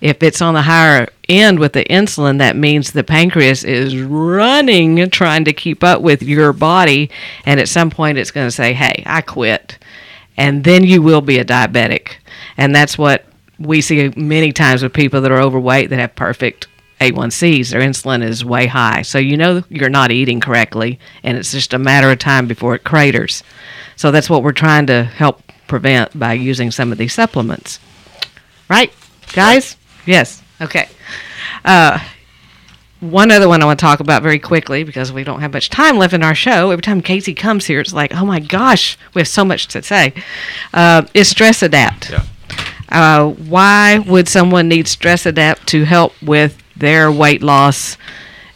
if 0.00 0.22
it's 0.22 0.40
on 0.40 0.54
the 0.54 0.62
higher 0.62 1.08
end 1.28 1.58
with 1.58 1.72
the 1.72 1.84
insulin, 1.84 2.38
that 2.38 2.56
means 2.56 2.92
the 2.92 3.04
pancreas 3.04 3.64
is 3.64 3.96
running 3.96 5.08
trying 5.10 5.44
to 5.44 5.52
keep 5.52 5.84
up 5.84 6.00
with 6.00 6.22
your 6.22 6.52
body. 6.52 7.10
And 7.46 7.60
at 7.60 7.68
some 7.68 7.90
point, 7.90 8.18
it's 8.18 8.30
going 8.30 8.46
to 8.46 8.50
say, 8.50 8.72
Hey, 8.72 9.02
I 9.06 9.20
quit. 9.20 9.78
And 10.36 10.64
then 10.64 10.84
you 10.84 11.02
will 11.02 11.20
be 11.20 11.38
a 11.38 11.44
diabetic. 11.44 12.16
And 12.56 12.74
that's 12.74 12.98
what 12.98 13.24
we 13.58 13.80
see 13.80 14.12
many 14.16 14.52
times 14.52 14.82
with 14.82 14.92
people 14.92 15.20
that 15.20 15.30
are 15.30 15.40
overweight 15.40 15.90
that 15.90 15.98
have 15.98 16.16
perfect 16.16 16.66
A1Cs, 17.00 17.70
their 17.70 17.80
insulin 17.80 18.22
is 18.22 18.44
way 18.44 18.66
high. 18.66 19.02
So 19.02 19.18
you 19.18 19.36
know 19.36 19.62
you're 19.68 19.88
not 19.88 20.10
eating 20.10 20.40
correctly, 20.40 20.98
and 21.22 21.36
it's 21.36 21.52
just 21.52 21.74
a 21.74 21.78
matter 21.78 22.10
of 22.10 22.18
time 22.18 22.46
before 22.46 22.74
it 22.74 22.84
craters. 22.84 23.42
So 23.96 24.10
that's 24.10 24.30
what 24.30 24.42
we're 24.42 24.52
trying 24.52 24.86
to 24.86 25.04
help 25.04 25.42
prevent 25.66 26.18
by 26.18 26.34
using 26.34 26.70
some 26.70 26.92
of 26.92 26.98
these 26.98 27.12
supplements. 27.12 27.78
Right, 28.68 28.92
guys? 29.32 29.76
Yes. 30.06 30.42
Okay. 30.64 30.88
Uh, 31.64 31.98
one 33.00 33.30
other 33.30 33.48
one 33.48 33.62
I 33.62 33.66
want 33.66 33.78
to 33.78 33.84
talk 33.84 34.00
about 34.00 34.22
very 34.22 34.38
quickly 34.38 34.82
because 34.82 35.12
we 35.12 35.24
don't 35.24 35.40
have 35.40 35.52
much 35.52 35.70
time 35.70 35.98
left 35.98 36.14
in 36.14 36.22
our 36.22 36.34
show. 36.34 36.70
Every 36.70 36.82
time 36.82 37.00
Casey 37.00 37.34
comes 37.34 37.66
here, 37.66 37.80
it's 37.80 37.92
like, 37.92 38.14
oh 38.14 38.24
my 38.24 38.40
gosh, 38.40 38.96
we 39.12 39.20
have 39.20 39.28
so 39.28 39.44
much 39.44 39.68
to 39.68 39.82
say. 39.82 40.14
Uh, 40.72 41.02
is 41.12 41.28
Stress 41.28 41.62
Adapt. 41.62 42.10
Yeah. 42.10 42.24
Uh, 42.88 43.30
why 43.30 43.98
would 43.98 44.28
someone 44.28 44.68
need 44.68 44.88
Stress 44.88 45.26
Adapt 45.26 45.66
to 45.68 45.84
help 45.84 46.12
with 46.22 46.62
their 46.76 47.10
weight 47.10 47.42
loss 47.42 47.96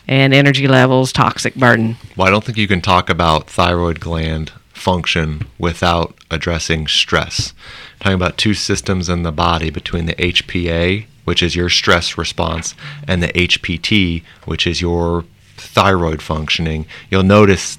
and 0.06 0.32
energy 0.32 0.66
levels, 0.68 1.12
toxic 1.12 1.54
burden? 1.54 1.96
Well, 2.16 2.26
I 2.26 2.30
don't 2.30 2.44
think 2.44 2.56
you 2.56 2.68
can 2.68 2.80
talk 2.80 3.10
about 3.10 3.48
thyroid 3.48 4.00
gland 4.00 4.52
function 4.72 5.46
without 5.58 6.14
addressing 6.30 6.86
stress. 6.86 7.52
talking 8.00 8.14
about 8.14 8.38
two 8.38 8.54
systems 8.54 9.08
in 9.08 9.24
the 9.24 9.32
body 9.32 9.70
between 9.70 10.06
the 10.06 10.14
HPA, 10.14 11.06
which 11.28 11.42
is 11.42 11.54
your 11.54 11.68
stress 11.68 12.16
response, 12.16 12.74
and 13.06 13.22
the 13.22 13.28
HPT, 13.28 14.22
which 14.46 14.66
is 14.66 14.80
your 14.80 15.26
thyroid 15.58 16.22
functioning. 16.22 16.86
You'll 17.10 17.22
notice 17.22 17.76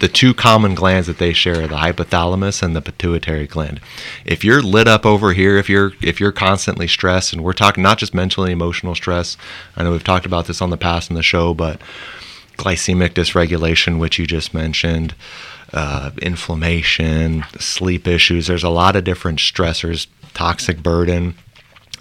the 0.00 0.08
two 0.08 0.34
common 0.34 0.74
glands 0.74 1.06
that 1.06 1.16
they 1.16 1.32
share 1.32 1.62
are 1.62 1.66
the 1.66 1.76
hypothalamus 1.76 2.62
and 2.62 2.76
the 2.76 2.82
pituitary 2.82 3.46
gland. 3.46 3.80
If 4.26 4.44
you're 4.44 4.60
lit 4.60 4.86
up 4.86 5.06
over 5.06 5.32
here, 5.32 5.56
if 5.56 5.66
you're 5.70 5.92
if 6.02 6.20
you're 6.20 6.30
constantly 6.30 6.86
stressed, 6.86 7.32
and 7.32 7.42
we're 7.42 7.54
talking 7.54 7.82
not 7.82 7.96
just 7.96 8.12
mentally 8.12 8.52
emotional 8.52 8.94
stress, 8.94 9.38
I 9.76 9.82
know 9.82 9.92
we've 9.92 10.04
talked 10.04 10.26
about 10.26 10.44
this 10.44 10.60
on 10.60 10.68
the 10.68 10.76
past 10.76 11.08
in 11.08 11.16
the 11.16 11.22
show, 11.22 11.54
but 11.54 11.80
glycemic 12.58 13.14
dysregulation, 13.14 13.98
which 13.98 14.18
you 14.18 14.26
just 14.26 14.52
mentioned, 14.52 15.14
uh, 15.72 16.10
inflammation, 16.20 17.46
sleep 17.58 18.06
issues. 18.06 18.46
There's 18.46 18.62
a 18.62 18.68
lot 18.68 18.94
of 18.94 19.04
different 19.04 19.38
stressors, 19.38 20.06
toxic 20.34 20.82
burden 20.82 21.34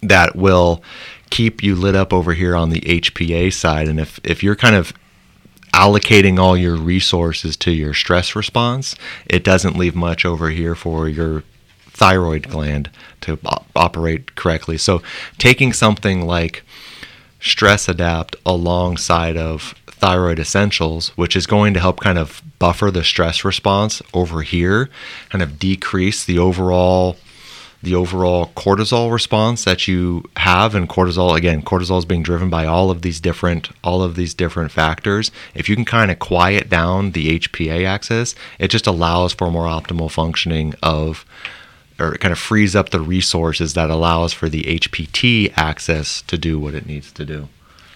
that 0.01 0.35
will 0.35 0.83
keep 1.29 1.61
you 1.61 1.75
lit 1.75 1.95
up 1.95 2.11
over 2.11 2.33
here 2.33 2.55
on 2.55 2.69
the 2.69 2.81
HPA 2.81 3.53
side. 3.53 3.87
And 3.87 3.99
if, 3.99 4.19
if 4.23 4.43
you're 4.43 4.55
kind 4.55 4.75
of 4.75 4.93
allocating 5.73 6.39
all 6.39 6.57
your 6.57 6.75
resources 6.75 7.55
to 7.57 7.71
your 7.71 7.93
stress 7.93 8.35
response, 8.35 8.95
it 9.25 9.43
doesn't 9.43 9.77
leave 9.77 9.95
much 9.95 10.25
over 10.25 10.49
here 10.49 10.75
for 10.75 11.07
your 11.07 11.43
thyroid 11.87 12.49
gland 12.49 12.89
to 13.21 13.37
op- 13.45 13.67
operate 13.75 14.35
correctly. 14.35 14.77
So 14.77 15.01
taking 15.37 15.73
something 15.73 16.25
like 16.25 16.63
stress 17.39 17.87
adapt 17.87 18.35
alongside 18.45 19.37
of 19.37 19.75
thyroid 19.87 20.39
essentials, 20.39 21.09
which 21.09 21.35
is 21.35 21.45
going 21.45 21.73
to 21.73 21.79
help 21.79 21.99
kind 21.99 22.17
of 22.17 22.41
buffer 22.57 22.89
the 22.89 23.03
stress 23.03 23.43
response 23.43 24.01
over 24.13 24.41
here, 24.41 24.89
kind 25.29 25.41
of 25.41 25.59
decrease 25.59 26.23
the 26.23 26.39
overall 26.39 27.17
the 27.81 27.95
overall 27.95 28.47
cortisol 28.55 29.11
response 29.11 29.63
that 29.63 29.87
you 29.87 30.23
have 30.37 30.75
and 30.75 30.89
cortisol 30.89 31.35
again 31.35 31.61
cortisol 31.61 31.97
is 31.97 32.05
being 32.05 32.23
driven 32.23 32.49
by 32.49 32.65
all 32.65 32.91
of 32.91 33.01
these 33.01 33.19
different 33.19 33.69
all 33.83 34.03
of 34.03 34.15
these 34.15 34.33
different 34.33 34.71
factors. 34.71 35.31
If 35.55 35.69
you 35.69 35.75
can 35.75 35.85
kind 35.85 36.11
of 36.11 36.19
quiet 36.19 36.69
down 36.69 37.11
the 37.11 37.39
hpa 37.39 37.85
axis 37.85 38.35
it 38.57 38.69
just 38.69 38.87
allows 38.87 39.33
for 39.33 39.49
more 39.49 39.65
optimal 39.65 40.11
functioning 40.11 40.73
of 40.83 41.25
or 41.99 42.15
kind 42.17 42.31
of 42.31 42.39
frees 42.39 42.75
up 42.75 42.89
the 42.89 43.01
resources 43.01 43.73
that 43.73 43.89
allows 43.89 44.33
for 44.33 44.49
the 44.49 44.63
hpt 44.63 45.53
axis 45.57 46.21
to 46.23 46.37
do 46.37 46.59
what 46.59 46.73
it 46.73 46.85
needs 46.85 47.11
to 47.13 47.25
do. 47.25 47.47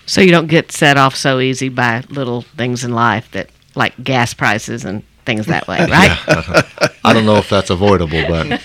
So 0.06 0.22
you 0.22 0.32
don't 0.32 0.48
get 0.48 0.72
set 0.72 0.98
off 0.98 1.16
so 1.16 1.40
easy 1.40 1.70
by 1.70 2.04
little 2.10 2.42
things 2.42 2.84
in 2.84 2.92
life 2.94 3.32
that, 3.32 3.50
like 3.76 4.04
gas 4.04 4.34
prices 4.34 4.84
and 4.86 5.04
things 5.26 5.46
that 5.48 5.68
way, 5.68 5.80
right? 5.90 6.96
I 7.04 7.14
don't 7.14 7.26
know 7.26 7.38
if 7.38 7.50
that's 7.50 7.70
avoidable, 7.70 8.24
but 8.28 8.62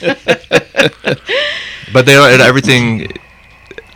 but 1.93 2.07
they 2.07 2.17
are 2.17 2.29
everything. 2.29 3.13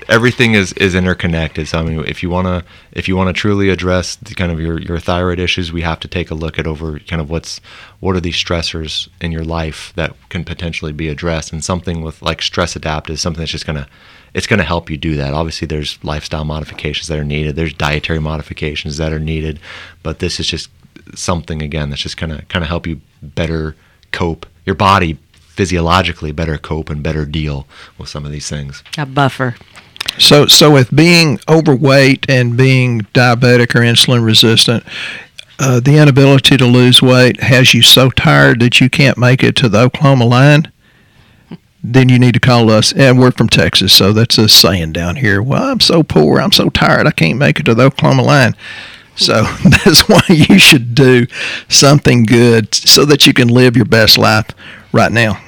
Everything 0.09 0.55
is, 0.55 0.73
is 0.75 0.95
interconnected. 0.95 1.69
So 1.69 1.79
I 1.79 1.83
mean, 1.85 2.05
if 2.07 2.23
you 2.23 2.29
wanna 2.29 2.65
if 2.91 3.07
you 3.09 3.17
wanna 3.17 3.33
truly 3.33 3.71
address 3.71 4.17
the 4.17 4.35
kind 4.35 4.51
of 4.51 4.61
your, 4.61 4.79
your 4.81 4.99
thyroid 4.99 5.39
issues, 5.39 5.73
we 5.73 5.83
have 5.83 6.01
to 6.01 6.09
take 6.09 6.31
a 6.31 6.35
look 6.35 6.59
at 6.59 6.67
over 6.67 6.99
kind 6.99 7.23
of 7.23 7.31
what's 7.31 7.61
what 8.01 8.17
are 8.17 8.21
these 8.21 8.35
stressors 8.35 9.09
in 9.21 9.31
your 9.33 9.45
life 9.45 9.93
that 9.95 10.15
can 10.29 10.45
potentially 10.45 10.93
be 10.93 11.09
addressed, 11.09 11.53
and 11.53 11.65
something 11.65 12.03
with 12.03 12.21
like 12.21 12.43
stress 12.43 12.75
adapt 12.75 13.09
is 13.11 13.21
something 13.21 13.39
that's 13.41 13.53
just 13.53 13.65
gonna 13.65 13.89
it's 14.35 14.47
gonna 14.47 14.65
help 14.65 14.91
you 14.91 14.97
do 14.97 15.15
that. 15.17 15.35
Obviously, 15.35 15.67
there's 15.67 16.03
lifestyle 16.03 16.45
modifications 16.45 17.07
that 17.07 17.19
are 17.19 17.25
needed. 17.25 17.55
There's 17.55 17.73
dietary 17.73 18.19
modifications 18.19 18.97
that 18.97 19.13
are 19.13 19.21
needed, 19.21 19.61
but 20.03 20.19
this 20.19 20.41
is 20.41 20.47
just 20.47 20.69
something 21.15 21.63
again 21.63 21.91
that's 21.91 22.03
just 22.03 22.17
gonna 22.17 22.43
kind 22.49 22.63
of 22.63 22.69
help 22.69 22.87
you 22.87 23.01
better 23.23 23.77
cope 24.13 24.47
your 24.65 24.75
body 24.75 25.19
physiologically 25.53 26.33
better 26.33 26.57
cope 26.57 26.89
and 26.89 27.03
better 27.03 27.27
deal 27.27 27.67
with 27.99 28.09
some 28.09 28.25
of 28.25 28.33
these 28.33 28.49
things. 28.49 28.83
A 28.97 29.05
buffer. 29.05 29.55
So, 30.19 30.47
so 30.47 30.71
with 30.71 30.95
being 30.95 31.41
overweight 31.49 32.27
and 32.29 32.57
being 32.57 33.03
diabetic 33.15 33.75
or 33.75 33.81
insulin 33.81 34.25
resistant, 34.25 34.85
uh, 35.59 35.81
the 35.81 35.99
inability 35.99 36.57
to 36.57 36.67
lose 36.67 37.03
weight 37.03 37.41
has 37.41 37.75
you 37.75 37.83
so 37.83 38.11
tired 38.11 38.61
that 38.61 38.81
you 38.81 38.89
can't 38.91 39.19
make 39.19 39.43
it 39.43 39.55
to 39.57 39.69
the 39.69 39.81
Oklahoma 39.81 40.25
line. 40.25 40.73
Then 41.85 42.09
you 42.09 42.19
need 42.19 42.35
to 42.35 42.41
call 42.41 42.71
us, 42.71 42.93
and 42.93 43.19
we're 43.19 43.33
from 43.33 43.49
Texas, 43.49 43.93
so 43.93 44.13
that's 44.13 44.39
a 44.39 44.49
saying 44.49 44.93
down 44.93 45.17
here. 45.17 45.43
Well, 45.43 45.65
I'm 45.65 45.81
so 45.81 46.03
poor, 46.03 46.41
I'm 46.41 46.53
so 46.53 46.69
tired, 46.71 47.07
I 47.07 47.11
can't 47.11 47.39
make 47.39 47.59
it 47.59 47.65
to 47.65 47.75
the 47.75 47.85
Oklahoma 47.85 48.23
line. 48.23 48.55
So 49.25 49.43
that's 49.65 50.09
why 50.09 50.23
you 50.29 50.59
should 50.59 50.95
do 50.95 51.27
something 51.69 52.25
good 52.25 52.75
so 52.75 53.05
that 53.05 53.27
you 53.27 53.33
can 53.33 53.49
live 53.49 53.77
your 53.77 53.85
best 53.85 54.19
life 54.19 54.47
right 54.93 55.13
now. 55.13 55.41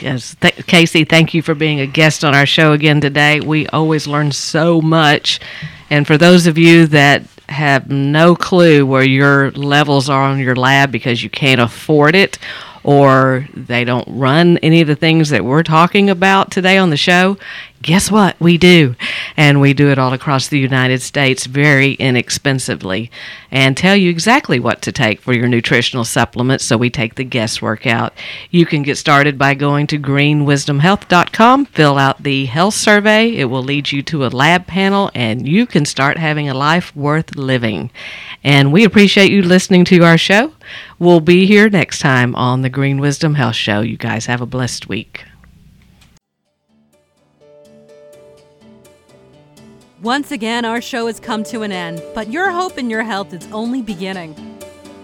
Yes, 0.00 0.34
Th- 0.40 0.66
Casey, 0.66 1.04
thank 1.04 1.32
you 1.32 1.40
for 1.40 1.54
being 1.54 1.80
a 1.80 1.86
guest 1.86 2.24
on 2.24 2.34
our 2.34 2.46
show 2.46 2.72
again 2.72 3.00
today. 3.00 3.40
We 3.40 3.66
always 3.68 4.06
learn 4.06 4.32
so 4.32 4.82
much. 4.82 5.40
And 5.88 6.06
for 6.06 6.18
those 6.18 6.46
of 6.46 6.58
you 6.58 6.86
that 6.88 7.22
have 7.48 7.90
no 7.90 8.34
clue 8.34 8.84
where 8.84 9.04
your 9.04 9.50
levels 9.52 10.10
are 10.10 10.22
on 10.22 10.38
your 10.38 10.56
lab 10.56 10.90
because 10.90 11.22
you 11.22 11.30
can't 11.30 11.60
afford 11.60 12.14
it 12.14 12.38
or 12.82 13.48
they 13.54 13.84
don't 13.84 14.06
run 14.08 14.58
any 14.58 14.82
of 14.82 14.86
the 14.86 14.96
things 14.96 15.30
that 15.30 15.44
we're 15.44 15.62
talking 15.62 16.10
about 16.10 16.50
today 16.50 16.76
on 16.76 16.90
the 16.90 16.96
show, 16.96 17.38
guess 17.84 18.10
what? 18.10 18.34
We 18.40 18.56
do. 18.56 18.96
And 19.36 19.60
we 19.60 19.74
do 19.74 19.90
it 19.90 19.98
all 19.98 20.14
across 20.14 20.48
the 20.48 20.58
United 20.58 21.02
States 21.02 21.44
very 21.44 21.92
inexpensively 21.92 23.10
and 23.50 23.76
tell 23.76 23.94
you 23.94 24.08
exactly 24.08 24.58
what 24.58 24.80
to 24.82 24.90
take 24.90 25.20
for 25.20 25.34
your 25.34 25.48
nutritional 25.48 26.04
supplements 26.04 26.64
so 26.64 26.78
we 26.78 26.88
take 26.88 27.14
the 27.14 27.24
guesswork 27.24 27.86
out. 27.86 28.14
You 28.50 28.64
can 28.64 28.82
get 28.82 28.96
started 28.96 29.38
by 29.38 29.52
going 29.52 29.86
to 29.88 29.98
greenwisdomhealth.com, 29.98 31.66
fill 31.66 31.98
out 31.98 32.22
the 32.22 32.46
health 32.46 32.74
survey. 32.74 33.36
It 33.36 33.44
will 33.44 33.62
lead 33.62 33.92
you 33.92 34.02
to 34.04 34.24
a 34.24 34.28
lab 34.28 34.66
panel 34.66 35.10
and 35.14 35.46
you 35.46 35.66
can 35.66 35.84
start 35.84 36.16
having 36.16 36.48
a 36.48 36.54
life 36.54 36.96
worth 36.96 37.36
living. 37.36 37.90
And 38.42 38.72
we 38.72 38.84
appreciate 38.84 39.30
you 39.30 39.42
listening 39.42 39.84
to 39.86 40.02
our 40.04 40.16
show. 40.16 40.54
We'll 40.98 41.20
be 41.20 41.44
here 41.44 41.68
next 41.68 41.98
time 41.98 42.34
on 42.34 42.62
the 42.62 42.70
Green 42.70 42.98
Wisdom 42.98 43.34
Health 43.34 43.56
Show. 43.56 43.82
You 43.82 43.98
guys 43.98 44.24
have 44.24 44.40
a 44.40 44.46
blessed 44.46 44.88
week. 44.88 45.26
Once 50.04 50.32
again, 50.32 50.66
our 50.66 50.82
show 50.82 51.06
has 51.06 51.18
come 51.18 51.42
to 51.42 51.62
an 51.62 51.72
end, 51.72 52.02
but 52.14 52.28
your 52.28 52.50
hope 52.50 52.76
in 52.76 52.90
your 52.90 53.02
health 53.02 53.32
is 53.32 53.50
only 53.52 53.80
beginning. 53.80 54.36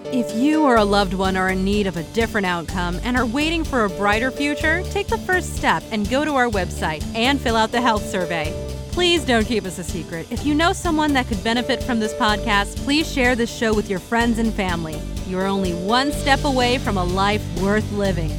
If 0.04 0.30
you 0.36 0.62
or 0.62 0.76
a 0.76 0.84
loved 0.84 1.14
one 1.14 1.38
are 1.38 1.48
in 1.48 1.64
need 1.64 1.86
of 1.86 1.96
a 1.96 2.02
different 2.12 2.46
outcome 2.46 3.00
and 3.02 3.16
are 3.16 3.24
waiting 3.24 3.64
for 3.64 3.86
a 3.86 3.88
brighter 3.88 4.30
future, 4.30 4.82
take 4.90 5.06
the 5.06 5.16
first 5.16 5.56
step 5.56 5.82
and 5.90 6.06
go 6.10 6.22
to 6.22 6.34
our 6.34 6.50
website 6.50 7.02
and 7.16 7.40
fill 7.40 7.56
out 7.56 7.72
the 7.72 7.80
health 7.80 8.04
survey. 8.04 8.52
Please 8.92 9.24
don't 9.24 9.46
keep 9.46 9.64
us 9.64 9.78
a 9.78 9.84
secret. 9.84 10.30
If 10.30 10.44
you 10.44 10.54
know 10.54 10.74
someone 10.74 11.14
that 11.14 11.28
could 11.28 11.42
benefit 11.42 11.82
from 11.82 11.98
this 11.98 12.12
podcast, 12.12 12.76
please 12.84 13.10
share 13.10 13.34
this 13.34 13.50
show 13.50 13.72
with 13.72 13.88
your 13.88 14.00
friends 14.00 14.38
and 14.38 14.52
family. 14.52 15.00
You 15.26 15.38
are 15.38 15.46
only 15.46 15.72
one 15.72 16.12
step 16.12 16.44
away 16.44 16.76
from 16.76 16.98
a 16.98 17.04
life 17.04 17.42
worth 17.62 17.90
living. 17.92 18.32